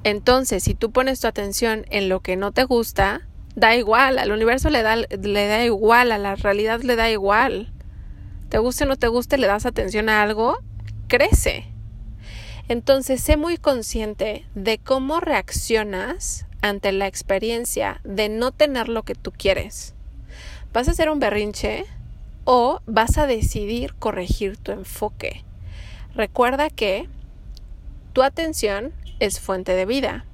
Entonces, 0.04 0.64
si 0.64 0.74
tú 0.74 0.92
pones 0.92 1.20
tu 1.20 1.28
atención 1.28 1.86
en 1.90 2.10
lo 2.10 2.22
que 2.22 2.36
no 2.36 2.52
te 2.52 2.64
gusta, 2.64 3.28
da 3.56 3.76
igual, 3.76 4.18
al 4.18 4.32
universo 4.32 4.70
le 4.70 4.82
da, 4.82 4.96
le 4.96 5.48
da 5.48 5.64
igual, 5.64 6.12
a 6.12 6.18
la 6.18 6.36
realidad 6.36 6.82
le 6.82 6.96
da 6.96 7.10
igual. 7.10 7.72
Te 8.50 8.58
guste 8.58 8.84
o 8.84 8.88
no 8.88 8.96
te 8.96 9.08
guste, 9.08 9.38
le 9.38 9.48
das 9.48 9.66
atención 9.66 10.10
a 10.10 10.22
algo, 10.22 10.58
crece. 11.08 11.66
Entonces, 12.68 13.22
sé 13.22 13.38
muy 13.38 13.58
consciente 13.58 14.46
de 14.56 14.78
cómo 14.78 15.20
reaccionas 15.20 16.46
ante 16.62 16.92
la 16.92 17.08
experiencia 17.08 18.02
de 18.04 18.30
no 18.30 18.52
tener 18.52 18.88
lo 18.88 19.04
que 19.04 19.16
tú 19.16 19.32
quieres. 19.32 19.96
¿Vas 20.74 20.88
a 20.88 20.92
hacer 20.92 21.10
un 21.10 21.20
berrinche 21.20 21.86
o 22.46 22.80
vas 22.86 23.18
a 23.18 23.28
decidir 23.28 23.94
corregir 23.96 24.56
tu 24.56 24.72
enfoque? 24.72 25.44
Recuerda 26.16 26.70
que 26.70 27.10
tu 28.14 28.24
atención 28.24 28.94
es 29.20 29.42
fuente 29.42 29.74
de 29.74 29.86
vida. 29.86 30.26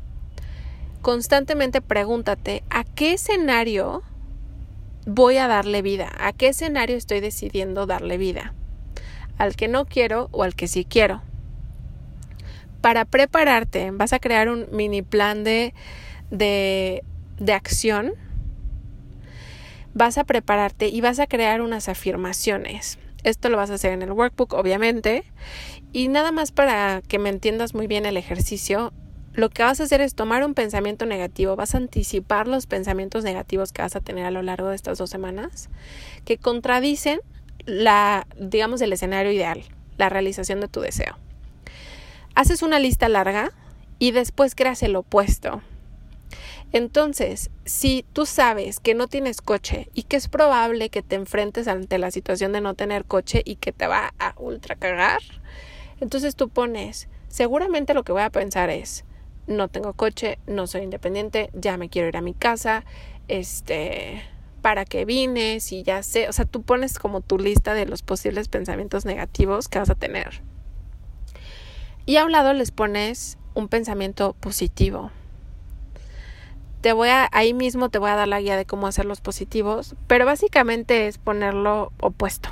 Constantemente 1.02 1.82
pregúntate 1.82 2.64
a 2.70 2.84
qué 2.84 3.14
escenario 3.14 4.04
voy 5.08 5.38
a 5.38 5.48
darle 5.48 5.82
vida, 5.82 6.12
a 6.20 6.34
qué 6.34 6.50
escenario 6.50 6.98
estoy 6.98 7.20
decidiendo 7.20 7.88
darle 7.88 8.18
vida, 8.20 8.54
al 9.40 9.56
que 9.56 9.68
no 9.68 9.86
quiero 9.86 10.30
o 10.32 10.44
al 10.44 10.54
que 10.54 10.68
sí 10.68 10.86
quiero. 10.86 11.24
Para 12.82 13.06
prepararte 13.06 13.90
vas 13.90 14.14
a 14.14 14.20
crear 14.20 14.50
un 14.50 14.68
mini 14.72 15.02
plan 15.02 15.44
de, 15.44 15.74
de, 16.30 17.04
de 17.40 17.54
acción, 17.54 18.14
vas 19.98 20.20
a 20.20 20.24
prepararte 20.24 20.90
y 20.90 21.02
vas 21.02 21.20
a 21.20 21.26
crear 21.26 21.62
unas 21.62 21.90
afirmaciones. 21.90 23.00
Esto 23.24 23.50
lo 23.50 23.58
vas 23.58 23.72
a 23.72 23.74
hacer 23.74 23.94
en 23.94 24.04
el 24.04 24.12
workbook, 24.12 24.54
obviamente. 24.54 25.24
Y 25.92 26.08
nada 26.08 26.32
más 26.32 26.52
para 26.52 27.02
que 27.02 27.18
me 27.18 27.30
entiendas 27.30 27.74
muy 27.74 27.88
bien 27.88 28.06
el 28.06 28.16
ejercicio, 28.16 28.94
lo 29.34 29.50
que 29.50 29.64
vas 29.64 29.80
a 29.80 29.84
hacer 29.84 30.02
es 30.02 30.14
tomar 30.14 30.46
un 30.46 30.54
pensamiento 30.54 31.06
negativo, 31.06 31.56
vas 31.56 31.74
a 31.74 31.80
anticipar 31.80 32.48
los 32.48 32.68
pensamientos 32.68 33.24
negativos 33.24 33.72
que 33.72 33.82
vas 33.82 33.96
a 33.96 34.02
tener 34.02 34.26
a 34.26 34.32
lo 34.32 34.44
largo 34.44 34.70
de 34.70 34.76
estas 34.76 35.00
dos 35.00 35.10
semanas, 35.10 35.70
que 36.26 36.38
contradicen 36.38 37.20
la, 37.66 38.28
digamos, 38.40 38.82
el 38.82 38.94
escenario 38.94 39.32
ideal, 39.32 39.64
la 39.98 40.10
realización 40.10 40.60
de 40.60 40.68
tu 40.68 40.80
deseo. 40.80 41.18
Haces 42.36 42.62
una 42.62 42.80
lista 42.80 43.10
larga 43.10 43.52
y 43.98 44.12
después 44.12 44.54
creas 44.54 44.84
el 44.84 44.96
opuesto. 44.96 45.62
Entonces, 46.74 47.50
si 47.66 48.06
tú 48.12 48.26
sabes 48.26 48.80
que 48.80 48.94
no 48.94 49.08
tienes 49.08 49.42
coche 49.42 49.90
y 49.94 50.04
que 50.04 50.18
es 50.18 50.28
probable 50.28 50.90
que 50.90 51.02
te 51.02 51.16
enfrentes 51.16 51.68
ante 51.68 51.98
la 51.98 52.12
situación 52.12 52.52
de 52.52 52.62
no 52.62 52.74
tener 52.74 53.06
coche 53.06 53.42
y 53.46 53.56
que 53.56 53.72
te 53.72 53.88
va 53.88 54.14
a 54.20 54.34
ultra 54.38 54.76
cagar, 54.76 55.22
entonces 56.02 56.36
tú 56.36 56.50
pones, 56.50 57.08
seguramente 57.30 57.94
lo 57.94 58.04
que 58.04 58.12
voy 58.12 58.22
a 58.22 58.30
pensar 58.30 58.70
es, 58.70 59.06
no 59.48 59.70
tengo 59.70 59.94
coche, 59.94 60.40
no 60.46 60.68
soy 60.68 60.82
independiente, 60.82 61.50
ya 61.54 61.78
me 61.78 61.90
quiero 61.90 62.10
ir 62.10 62.18
a 62.18 62.22
mi 62.22 62.34
casa, 62.34 62.84
este, 63.30 64.22
para 64.62 64.84
qué 64.84 65.06
vine, 65.06 65.62
si 65.62 65.84
ya 65.84 66.04
sé, 66.04 66.28
o 66.28 66.34
sea, 66.34 66.44
tú 66.44 66.64
pones 66.64 67.00
como 67.00 67.22
tu 67.22 67.40
lista 67.40 67.74
de 67.74 67.86
los 67.86 68.02
posibles 68.02 68.50
pensamientos 68.50 69.06
negativos 69.06 69.70
que 69.70 69.80
vas 69.80 69.90
a 69.90 69.96
tener. 69.96 70.42
Y 72.06 72.18
a 72.18 72.26
un 72.26 72.34
lado 72.34 72.52
les 72.52 72.72
pones 72.72 73.38
un 73.54 73.70
pensamiento 73.70 74.34
positivo 74.34 75.12
te 76.88 76.94
voy 76.94 77.10
a, 77.10 77.28
ahí 77.34 77.54
mismo 77.54 77.90
te 77.90 78.00
voy 78.00 78.12
a 78.12 78.16
dar 78.16 78.30
la 78.30 78.40
guía 78.40 78.56
de 78.56 78.64
cómo 78.64 78.88
hacer 78.88 79.04
los 79.04 79.20
positivos, 79.20 79.98
pero 80.08 80.26
básicamente 80.26 81.08
es 81.08 81.18
ponerlo 81.18 81.92
opuesto. 82.00 82.48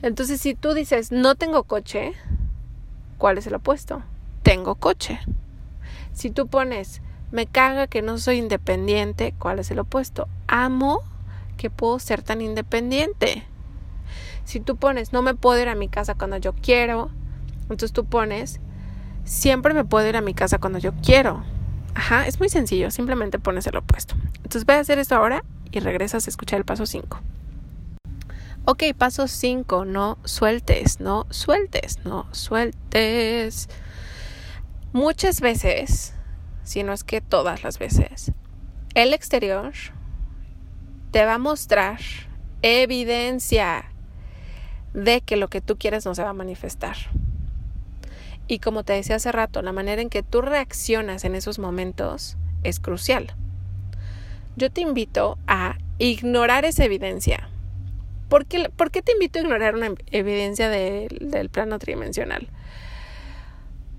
Entonces, 0.00 0.40
si 0.40 0.54
tú 0.54 0.72
dices, 0.72 1.12
no 1.12 1.34
tengo 1.34 1.64
coche, 1.64 2.14
¿cuál 3.18 3.36
es 3.36 3.46
el 3.46 3.54
opuesto? 3.54 4.02
Tengo 4.42 4.76
coche. 4.76 5.20
Si 6.14 6.30
tú 6.30 6.46
pones, 6.46 7.02
me 7.30 7.44
caga 7.44 7.88
que 7.88 8.00
no 8.00 8.16
soy 8.16 8.38
independiente, 8.38 9.34
¿cuál 9.38 9.58
es 9.58 9.70
el 9.70 9.80
opuesto? 9.80 10.28
Amo 10.46 11.02
que 11.58 11.68
puedo 11.68 11.98
ser 11.98 12.22
tan 12.22 12.40
independiente. 12.40 13.42
Si 14.44 14.60
tú 14.60 14.76
pones, 14.76 15.12
no 15.12 15.20
me 15.20 15.34
puedo 15.34 15.60
ir 15.60 15.68
a 15.68 15.74
mi 15.74 15.88
casa 15.88 16.14
cuando 16.14 16.38
yo 16.38 16.54
quiero, 16.54 17.10
entonces 17.64 17.92
tú 17.92 18.06
pones, 18.06 18.60
siempre 19.24 19.74
me 19.74 19.84
puedo 19.84 20.08
ir 20.08 20.16
a 20.16 20.22
mi 20.22 20.32
casa 20.32 20.56
cuando 20.56 20.78
yo 20.78 20.94
quiero. 21.02 21.44
Ajá, 21.96 22.26
es 22.26 22.38
muy 22.38 22.50
sencillo, 22.50 22.90
simplemente 22.90 23.38
pones 23.38 23.66
el 23.66 23.76
opuesto. 23.78 24.16
Entonces 24.36 24.66
voy 24.66 24.74
a 24.74 24.80
hacer 24.80 24.98
esto 24.98 25.16
ahora 25.16 25.42
y 25.72 25.80
regresas 25.80 26.26
a 26.26 26.30
escuchar 26.30 26.58
el 26.58 26.66
paso 26.66 26.84
5. 26.84 27.18
Ok, 28.66 28.82
paso 28.98 29.26
5, 29.26 29.86
no 29.86 30.18
sueltes, 30.24 31.00
no 31.00 31.26
sueltes, 31.30 32.00
no 32.04 32.28
sueltes. 32.32 33.70
Muchas 34.92 35.40
veces, 35.40 36.12
si 36.64 36.82
no 36.82 36.92
es 36.92 37.02
que 37.02 37.22
todas 37.22 37.64
las 37.64 37.78
veces, 37.78 38.30
el 38.94 39.14
exterior 39.14 39.72
te 41.12 41.24
va 41.24 41.34
a 41.34 41.38
mostrar 41.38 42.00
evidencia 42.60 43.86
de 44.92 45.22
que 45.22 45.36
lo 45.36 45.48
que 45.48 45.62
tú 45.62 45.78
quieres 45.78 46.04
no 46.04 46.14
se 46.14 46.22
va 46.22 46.30
a 46.30 46.34
manifestar. 46.34 46.96
Y 48.48 48.60
como 48.60 48.84
te 48.84 48.92
decía 48.92 49.16
hace 49.16 49.32
rato, 49.32 49.62
la 49.62 49.72
manera 49.72 50.00
en 50.02 50.10
que 50.10 50.22
tú 50.22 50.40
reaccionas 50.40 51.24
en 51.24 51.34
esos 51.34 51.58
momentos 51.58 52.36
es 52.62 52.78
crucial. 52.80 53.34
Yo 54.56 54.70
te 54.70 54.80
invito 54.80 55.38
a 55.46 55.78
ignorar 55.98 56.64
esa 56.64 56.84
evidencia. 56.84 57.48
¿Por 58.28 58.46
qué, 58.46 58.68
te 59.02 59.12
invito 59.12 59.38
a 59.38 59.42
ignorar 59.42 59.74
una 59.74 59.90
evidencia 60.10 60.68
del 60.68 61.48
plano 61.50 61.78
tridimensional? 61.78 62.48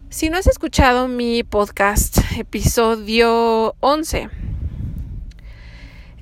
Si 0.10 0.29
no 0.29 0.38
has 0.38 0.47
escuchado 0.47 1.07
mi 1.07 1.43
podcast, 1.43 2.17
episodio 2.38 3.75
11, 3.81 4.29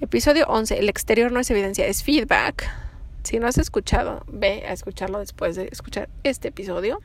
episodio 0.01 0.45
11, 0.47 0.79
el 0.79 0.89
exterior 0.89 1.31
no 1.31 1.39
es 1.39 1.49
evidencia, 1.51 1.85
es 1.85 2.03
feedback. 2.03 2.69
Si 3.23 3.39
no 3.39 3.47
has 3.47 3.57
escuchado, 3.57 4.23
ve 4.27 4.65
a 4.67 4.73
escucharlo 4.73 5.19
después 5.19 5.55
de 5.55 5.69
escuchar 5.71 6.09
este 6.23 6.47
episodio. 6.47 6.99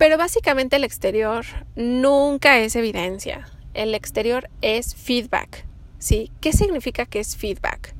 Pero 0.00 0.16
básicamente 0.16 0.76
el 0.76 0.84
exterior 0.84 1.44
nunca 1.76 2.58
es 2.58 2.74
evidencia. 2.74 3.46
El 3.74 3.94
exterior 3.94 4.48
es 4.62 4.94
feedback. 4.94 5.66
¿Sí? 5.98 6.32
¿Qué 6.40 6.54
significa 6.54 7.04
que 7.04 7.20
es 7.20 7.36
feedback? 7.36 7.94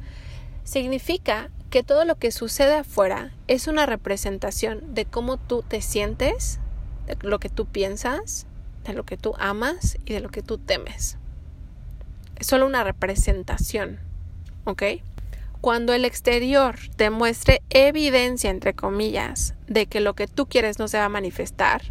Significa 0.65 1.51
que 1.69 1.83
todo 1.83 2.07
lo 2.07 2.15
que 2.15 2.33
sucede 2.33 2.77
afuera 2.77 3.35
es 3.49 3.67
una 3.67 3.85
representación 3.85 4.95
de 4.95 5.05
cómo 5.05 5.37
tú 5.37 5.63
te 5.63 5.83
sientes, 5.83 6.59
de 7.07 7.19
lo 7.21 7.39
que 7.39 7.51
tú 7.51 7.67
piensas, 7.67 8.47
de 8.87 8.95
lo 8.95 9.05
que 9.05 9.19
tú 9.19 9.35
amas 9.39 9.99
y 10.07 10.15
de 10.15 10.21
lo 10.21 10.31
que 10.31 10.41
tú 10.41 10.57
temes. 10.57 11.19
Es 12.37 12.47
solo 12.47 12.65
una 12.65 12.83
representación, 12.83 14.01
¿ok? 14.65 14.85
Cuando 15.61 15.93
el 15.93 16.05
exterior 16.05 16.77
te 16.97 17.11
muestre 17.11 17.61
evidencia, 17.69 18.51
entre 18.51 18.75
comillas, 18.75 19.55
de 19.67 19.87
que 19.87 20.01
lo 20.01 20.15
que 20.15 20.27
tú 20.27 20.47
quieres 20.47 20.79
no 20.79 20.89
se 20.89 20.99
va 20.99 21.05
a 21.05 21.11
manifestar, 21.11 21.83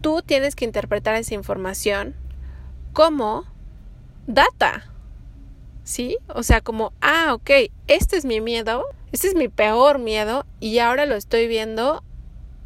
tú 0.00 0.22
tienes 0.22 0.54
que 0.54 0.64
interpretar 0.64 1.16
esa 1.16 1.34
información 1.34 2.14
como 2.92 3.44
data. 4.26 4.92
¿Sí? 5.82 6.18
O 6.28 6.42
sea, 6.42 6.60
como, 6.60 6.92
ah, 7.00 7.32
ok, 7.32 7.50
este 7.86 8.16
es 8.16 8.24
mi 8.24 8.40
miedo, 8.40 8.84
este 9.10 9.28
es 9.28 9.34
mi 9.34 9.48
peor 9.48 9.98
miedo 9.98 10.46
y 10.60 10.78
ahora 10.78 11.06
lo 11.06 11.16
estoy 11.16 11.48
viendo 11.48 12.04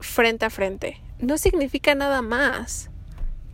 frente 0.01 0.45
a 0.45 0.51
frente. 0.51 1.01
No 1.21 1.39
significa 1.39 1.95
nada 1.95 2.21
más 2.21 2.91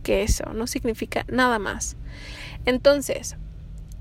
que 0.03 0.23
eso, 0.23 0.53
no 0.53 0.65
significa 0.67 1.23
nada 1.29 1.59
más. 1.59 1.97
Entonces, 2.65 3.37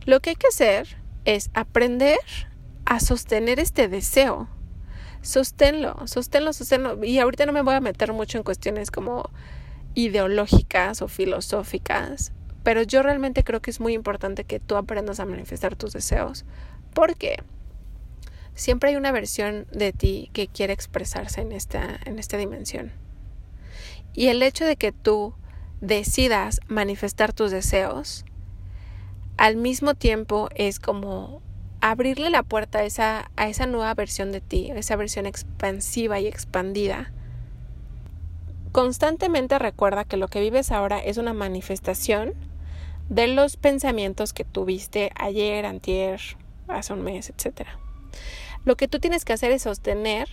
lo 0.07 0.21
que 0.21 0.31
hay 0.31 0.37
que 0.37 0.49
hacer 0.49 0.97
es 1.29 1.51
aprender 1.53 2.19
a 2.87 3.01
sostener 3.01 3.61
este 3.61 3.87
deseo. 3.87 4.49
Sosténlo, 5.21 6.07
sosténlo, 6.07 6.55
sosténlo. 6.55 7.05
Y 7.05 7.19
ahorita 7.19 7.45
no 7.45 7.53
me 7.53 7.61
voy 7.61 7.75
a 7.75 7.81
meter 7.81 8.15
mucho 8.15 8.39
en 8.39 8.45
cuestiones 8.45 8.91
como 8.91 9.29
ideológicas 9.95 11.03
o 11.03 11.09
filosóficas, 11.09 12.33
pero 12.63 12.81
yo 12.83 13.03
realmente 13.03 13.45
creo 13.45 13.61
que 13.61 13.71
es 13.71 13.79
muy 13.79 13.93
importante 13.93 14.45
que 14.45 14.59
tú 14.59 14.77
aprendas 14.77 15.21
a 15.21 15.27
manifestar 15.27 15.77
tus 15.77 15.93
deseos, 15.93 16.47
porque 16.95 17.43
siempre 18.55 18.91
hay 18.91 18.97
una 18.97 19.13
versión 19.13 19.67
de 19.71 19.93
ti 19.93 20.31
que 20.33 20.49
quiere 20.49 20.73
expresarse 20.73 21.43
en 21.43 21.53
esta, 21.53 22.01
en 22.07 22.19
esta 22.19 22.39
dimensión. 22.39 22.91
Y 24.15 24.29
el 24.29 24.43
hecho 24.43 24.65
de 24.65 24.77
que 24.77 24.93
tú 24.93 25.35
decidas 25.83 26.61
manifestar 26.69 27.35
tus 27.35 27.51
deseos, 27.51 28.25
al 29.39 29.57
mismo 29.57 29.95
tiempo 29.95 30.49
es 30.55 30.81
como 30.81 31.41
abrirle 31.81 32.29
la 32.29 32.43
puerta 32.43 32.81
a 32.81 32.85
esa, 32.85 33.31
a 33.37 33.49
esa 33.49 33.67
nueva 33.67 33.95
versión 33.95 34.33
de 34.33 34.41
ti, 34.41 34.71
esa 34.75 34.97
versión 34.97 35.27
expansiva 35.27 36.19
y 36.19 36.27
expandida. 36.27 37.13
Constantemente 38.73 39.59
recuerda 39.59 40.05
que 40.05 40.17
lo 40.17 40.29
que 40.29 40.41
vives 40.41 40.73
ahora 40.73 40.99
es 40.99 41.17
una 41.17 41.33
manifestación 41.33 42.35
de 43.09 43.29
los 43.29 43.57
pensamientos 43.57 44.33
que 44.33 44.45
tuviste 44.45 45.13
ayer, 45.15 45.65
antier, 45.65 46.21
hace 46.67 46.93
un 46.93 47.03
mes, 47.03 47.31
etc. 47.31 47.69
Lo 48.65 48.77
que 48.77 48.89
tú 48.89 48.99
tienes 48.99 49.25
que 49.25 49.33
hacer 49.33 49.53
es 49.53 49.63
sostener 49.63 50.29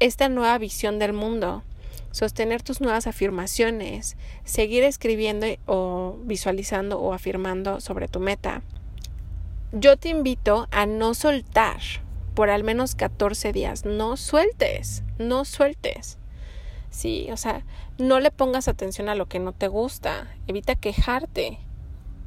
esta 0.00 0.28
nueva 0.28 0.58
visión 0.58 0.98
del 0.98 1.12
mundo, 1.12 1.62
sostener 2.10 2.62
tus 2.62 2.80
nuevas 2.80 3.06
afirmaciones, 3.06 4.16
seguir 4.44 4.84
escribiendo 4.84 5.46
o 5.66 6.18
visualizando 6.24 7.00
o 7.00 7.12
afirmando 7.12 7.80
sobre 7.80 8.08
tu 8.08 8.20
meta, 8.20 8.62
yo 9.72 9.96
te 9.96 10.08
invito 10.08 10.66
a 10.70 10.86
no 10.86 11.14
soltar 11.14 11.78
por 12.34 12.50
al 12.50 12.64
menos 12.64 12.94
14 12.94 13.52
días. 13.52 13.84
No 13.84 14.16
sueltes, 14.16 15.02
no 15.18 15.44
sueltes. 15.44 16.18
Sí, 16.90 17.28
o 17.32 17.36
sea, 17.36 17.64
no 17.98 18.20
le 18.20 18.30
pongas 18.30 18.68
atención 18.68 19.08
a 19.08 19.14
lo 19.14 19.26
que 19.26 19.40
no 19.40 19.52
te 19.52 19.68
gusta. 19.68 20.28
Evita 20.46 20.74
quejarte. 20.74 21.58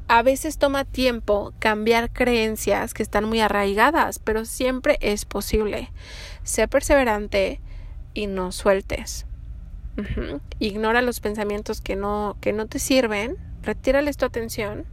A 0.08 0.22
veces 0.22 0.58
toma 0.58 0.84
tiempo 0.84 1.54
cambiar 1.60 2.12
creencias 2.12 2.94
que 2.94 3.02
están 3.02 3.24
muy 3.24 3.40
arraigadas, 3.40 4.20
pero 4.20 4.46
siempre 4.46 4.98
es 5.00 5.26
posible. 5.26 5.90
Sé 6.44 6.68
perseverante 6.68 7.62
y 8.14 8.28
no 8.28 8.52
sueltes. 8.52 9.26
Ignora 10.60 11.02
los 11.02 11.20
pensamientos 11.20 11.82
que 11.82 11.96
no, 11.96 12.38
que 12.42 12.54
no 12.54 12.68
te 12.68 12.80
sirven, 12.80 13.38
retírales 13.64 14.18
tu 14.18 14.26
atención 14.26 14.86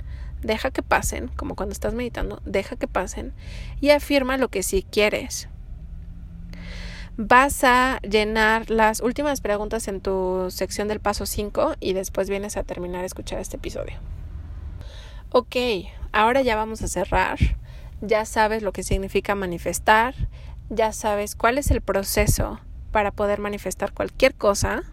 deja 0.42 0.70
que 0.70 0.82
pasen, 0.82 1.28
como 1.28 1.54
cuando 1.56 1.72
estás 1.72 1.94
meditando, 1.94 2.40
deja 2.44 2.76
que 2.76 2.88
pasen 2.88 3.32
y 3.80 3.90
afirma 3.90 4.36
lo 4.36 4.48
que 4.48 4.62
sí 4.62 4.84
quieres. 4.90 5.48
Vas 7.16 7.64
a 7.64 7.98
llenar 8.02 8.70
las 8.70 9.00
últimas 9.00 9.40
preguntas 9.40 9.88
en 9.88 10.00
tu 10.00 10.46
sección 10.50 10.86
del 10.86 11.00
paso 11.00 11.26
5 11.26 11.74
y 11.80 11.92
después 11.92 12.30
vienes 12.30 12.56
a 12.56 12.62
terminar 12.62 13.00
de 13.00 13.06
escuchar 13.06 13.40
este 13.40 13.56
episodio. 13.56 13.96
Ok, 15.30 15.56
ahora 16.12 16.42
ya 16.42 16.54
vamos 16.54 16.82
a 16.82 16.88
cerrar. 16.88 17.38
Ya 18.00 18.24
sabes 18.24 18.62
lo 18.62 18.72
que 18.72 18.84
significa 18.84 19.34
manifestar, 19.34 20.14
ya 20.70 20.92
sabes 20.92 21.34
cuál 21.34 21.58
es 21.58 21.72
el 21.72 21.80
proceso 21.80 22.60
para 22.92 23.10
poder 23.10 23.40
manifestar 23.40 23.92
cualquier 23.92 24.36
cosa 24.36 24.84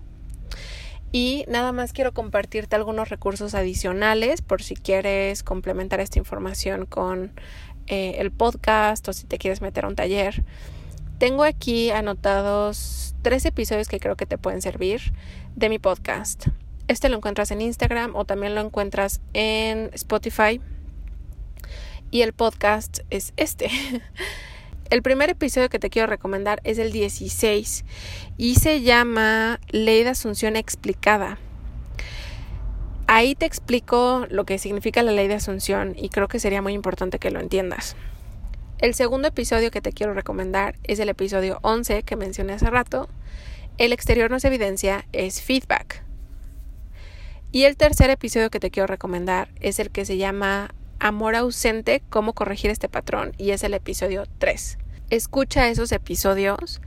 y 1.12 1.46
nada 1.48 1.72
más 1.72 1.94
quiero 1.94 2.14
compartirte 2.14 2.76
algunos 2.76 3.10
recursos 3.10 3.56
adicionales 3.56 4.42
por 4.42 4.62
si 4.62 4.76
quieres 4.76 5.44
complementar 5.44 6.02
esta 6.02 6.20
información 6.20 6.86
con 6.86 7.32
eh, 7.88 8.16
el 8.18 8.32
podcast 8.32 9.08
o 9.08 9.14
si 9.14 9.26
te 9.26 9.38
quieres 9.38 9.62
meter 9.62 9.86
a 9.86 9.88
un 9.88 9.96
taller. 9.96 10.44
Tengo 11.18 11.44
aquí 11.44 11.92
anotados 11.92 13.16
tres 13.22 13.46
episodios 13.46 13.88
que 13.88 14.00
creo 14.00 14.18
que 14.18 14.26
te 14.26 14.38
pueden 14.38 14.62
servir 14.62 15.14
de 15.56 15.70
mi 15.70 15.80
podcast. 15.80 16.48
Este 16.88 17.08
lo 17.10 17.16
encuentras 17.16 17.50
en 17.52 17.62
Instagram 17.62 18.16
o 18.16 18.26
también 18.26 18.54
lo 18.54 18.62
encuentras 18.62 19.22
en 19.34 19.92
Spotify. 19.94 20.60
Y 22.12 22.24
el 22.24 22.34
podcast 22.34 23.00
es 23.10 23.34
este. 23.38 23.70
El 24.92 25.02
primer 25.02 25.32
episodio 25.32 25.68
que 25.70 25.80
te 25.80 25.90
quiero 25.90 26.08
recomendar 26.08 26.62
es 26.64 26.78
el 26.78 26.92
16 26.92 27.86
y 28.38 28.56
se 28.56 28.82
llama 28.82 29.60
Ley 29.72 30.04
de 30.04 30.10
Asunción 30.10 30.56
Explicada. 30.56 31.40
Ahí 33.08 33.34
te 33.34 33.48
explico 33.48 34.28
lo 34.30 34.46
que 34.46 34.60
significa 34.60 35.02
la 35.02 35.12
ley 35.12 35.28
de 35.28 35.36
asunción 35.36 35.96
y 35.98 36.10
creo 36.10 36.28
que 36.28 36.40
sería 36.40 36.62
muy 36.62 36.74
importante 36.74 37.18
que 37.18 37.32
lo 37.32 37.40
entiendas. 37.40 37.96
El 38.78 38.94
segundo 38.94 39.28
episodio 39.28 39.72
que 39.72 39.82
te 39.82 39.92
quiero 39.92 40.14
recomendar 40.14 40.76
es 40.84 41.00
el 41.00 41.10
episodio 41.10 41.60
11 41.64 42.04
que 42.04 42.16
mencioné 42.16 42.54
hace 42.54 42.70
rato. 42.70 43.10
El 43.80 43.92
exterior 43.92 44.30
no 44.30 44.38
es 44.38 44.46
evidencia, 44.46 45.06
es 45.14 45.42
feedback. 45.42 46.04
Y 47.52 47.64
el 47.64 47.76
tercer 47.76 48.12
episodio 48.12 48.52
que 48.52 48.60
te 48.60 48.70
quiero 48.70 48.86
recomendar 48.86 49.50
es 49.62 49.80
el 49.80 49.90
que 49.90 50.06
se 50.06 50.18
llama 50.18 50.76
Amor 51.00 51.36
ausente, 51.36 52.02
cómo 52.10 52.34
corregir 52.34 52.72
este 52.72 52.90
patrón 52.90 53.34
y 53.38 53.52
es 53.52 53.64
el 53.64 53.74
episodio 53.74 54.24
3. 54.40 54.78
Escucha 55.10 55.70
esos 55.70 55.92
episodios 55.92 56.82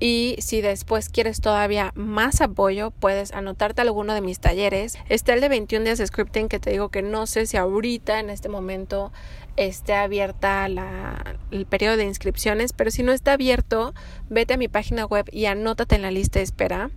y 0.00 0.36
si 0.40 0.60
después 0.60 1.08
quieres 1.08 1.40
todavía 1.40 1.92
más 1.94 2.40
apoyo, 2.40 2.90
puedes 2.90 3.32
anotarte 3.32 3.80
alguno 3.80 4.12
de 4.12 4.20
mis 4.20 4.40
talleres. 4.40 4.98
Está 5.08 5.34
el 5.34 5.40
de 5.40 5.48
21 5.48 5.84
días 5.84 5.98
de 5.98 6.06
scripting 6.06 6.48
que 6.48 6.60
te 6.60 6.70
digo 6.70 6.90
que 6.90 7.02
no 7.02 7.26
sé 7.26 7.46
si 7.46 7.56
ahorita 7.56 8.20
en 8.20 8.28
este 8.28 8.48
momento 8.48 9.12
esté 9.56 9.94
abierta 9.94 10.68
la, 10.68 11.38
el 11.50 11.66
periodo 11.66 11.96
de 11.96 12.04
inscripciones, 12.04 12.72
pero 12.72 12.90
si 12.90 13.02
no 13.02 13.12
está 13.12 13.32
abierto, 13.32 13.94
vete 14.28 14.54
a 14.54 14.58
mi 14.58 14.68
página 14.68 15.06
web 15.06 15.26
y 15.32 15.46
anótate 15.46 15.94
en 15.94 16.02
la 16.02 16.10
lista 16.10 16.40
de 16.40 16.44
espera 16.44 16.90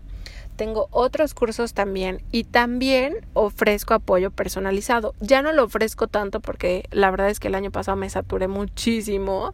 tengo 0.57 0.89
otros 0.91 1.33
cursos 1.33 1.73
también 1.73 2.21
y 2.31 2.43
también 2.43 3.15
ofrezco 3.33 3.93
apoyo 3.93 4.31
personalizado. 4.31 5.13
Ya 5.21 5.41
no 5.41 5.53
lo 5.53 5.63
ofrezco 5.63 6.07
tanto 6.07 6.41
porque 6.41 6.83
la 6.91 7.09
verdad 7.11 7.29
es 7.29 7.39
que 7.39 7.47
el 7.47 7.55
año 7.55 7.71
pasado 7.71 7.95
me 7.95 8.09
saturé 8.09 8.49
muchísimo 8.49 9.53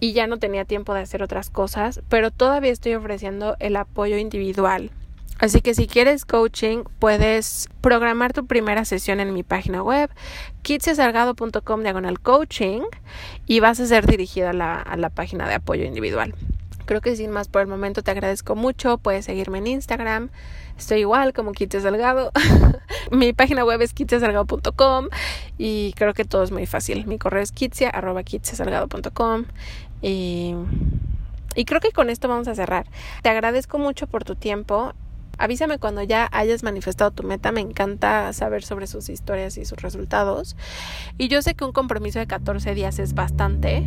y 0.00 0.12
ya 0.12 0.26
no 0.26 0.38
tenía 0.38 0.64
tiempo 0.64 0.92
de 0.92 1.00
hacer 1.00 1.22
otras 1.22 1.50
cosas, 1.50 2.02
pero 2.08 2.30
todavía 2.30 2.70
estoy 2.70 2.94
ofreciendo 2.94 3.56
el 3.60 3.76
apoyo 3.76 4.18
individual. 4.18 4.90
Así 5.38 5.60
que 5.60 5.72
si 5.72 5.86
quieres 5.86 6.24
coaching, 6.24 6.82
puedes 6.98 7.68
programar 7.80 8.32
tu 8.32 8.46
primera 8.46 8.84
sesión 8.84 9.20
en 9.20 9.32
mi 9.32 9.44
página 9.44 9.84
web, 9.84 10.10
kitsiasalgado.com 10.62 11.82
diagonal 11.82 12.18
coaching, 12.18 12.82
y 13.46 13.60
vas 13.60 13.78
a 13.78 13.86
ser 13.86 14.06
dirigida 14.06 14.50
a 14.50 14.52
la, 14.52 14.74
a 14.74 14.96
la 14.96 15.10
página 15.10 15.48
de 15.48 15.54
apoyo 15.54 15.84
individual. 15.84 16.34
Creo 16.88 17.02
que 17.02 17.14
sin 17.16 17.30
más 17.30 17.48
por 17.48 17.60
el 17.60 17.68
momento 17.68 18.02
te 18.02 18.10
agradezco 18.10 18.56
mucho. 18.56 18.96
Puedes 18.96 19.26
seguirme 19.26 19.58
en 19.58 19.66
Instagram. 19.66 20.30
Estoy 20.78 21.00
igual 21.00 21.34
como 21.34 21.52
Kitia 21.52 21.82
Salgado. 21.82 22.32
mi 23.10 23.34
página 23.34 23.62
web 23.62 23.82
es 23.82 23.92
kitsiasalgado.com 23.92 25.08
y 25.58 25.92
creo 25.96 26.14
que 26.14 26.24
todo 26.24 26.44
es 26.44 26.50
muy 26.50 26.64
fácil. 26.64 27.06
Mi 27.06 27.18
correo 27.18 27.42
es 27.42 27.52
kitsia 27.52 27.92
y 30.00 30.54
creo 31.66 31.80
que 31.82 31.92
con 31.92 32.08
esto 32.08 32.26
vamos 32.26 32.48
a 32.48 32.54
cerrar. 32.54 32.86
Te 33.20 33.28
agradezco 33.28 33.76
mucho 33.76 34.06
por 34.06 34.24
tu 34.24 34.34
tiempo. 34.34 34.94
Avísame 35.36 35.78
cuando 35.78 36.02
ya 36.02 36.26
hayas 36.32 36.62
manifestado 36.62 37.10
tu 37.10 37.22
meta, 37.22 37.52
me 37.52 37.60
encanta 37.60 38.32
saber 38.32 38.64
sobre 38.64 38.86
sus 38.86 39.10
historias 39.10 39.58
y 39.58 39.66
sus 39.66 39.82
resultados. 39.82 40.56
Y 41.18 41.28
yo 41.28 41.42
sé 41.42 41.54
que 41.54 41.66
un 41.66 41.72
compromiso 41.72 42.18
de 42.18 42.26
14 42.26 42.72
días 42.72 42.98
es 42.98 43.12
bastante, 43.12 43.86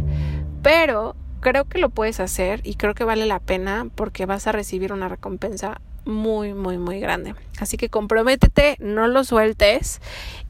pero 0.62 1.16
creo 1.42 1.66
que 1.66 1.80
lo 1.80 1.90
puedes 1.90 2.20
hacer 2.20 2.62
y 2.64 2.76
creo 2.76 2.94
que 2.94 3.04
vale 3.04 3.26
la 3.26 3.40
pena 3.40 3.88
porque 3.96 4.26
vas 4.26 4.48
a 4.48 4.52
recibir 4.52 4.94
una 4.94 5.10
recompensa 5.10 5.82
muy, 6.06 6.54
muy, 6.54 6.78
muy 6.78 7.00
grande. 7.00 7.36
Así 7.60 7.78
que 7.78 7.90
comprométete, 7.90 8.78
no 8.80 9.08
lo 9.08 9.24
sueltes 9.24 10.02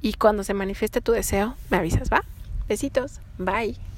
y 0.02 0.14
cuando 0.14 0.44
se 0.44 0.54
manifieste 0.54 1.02
tu 1.02 1.12
deseo, 1.12 1.56
me 1.70 1.78
avisas, 1.78 2.10
¿va? 2.12 2.24
Besitos, 2.68 3.20
bye. 3.38 3.91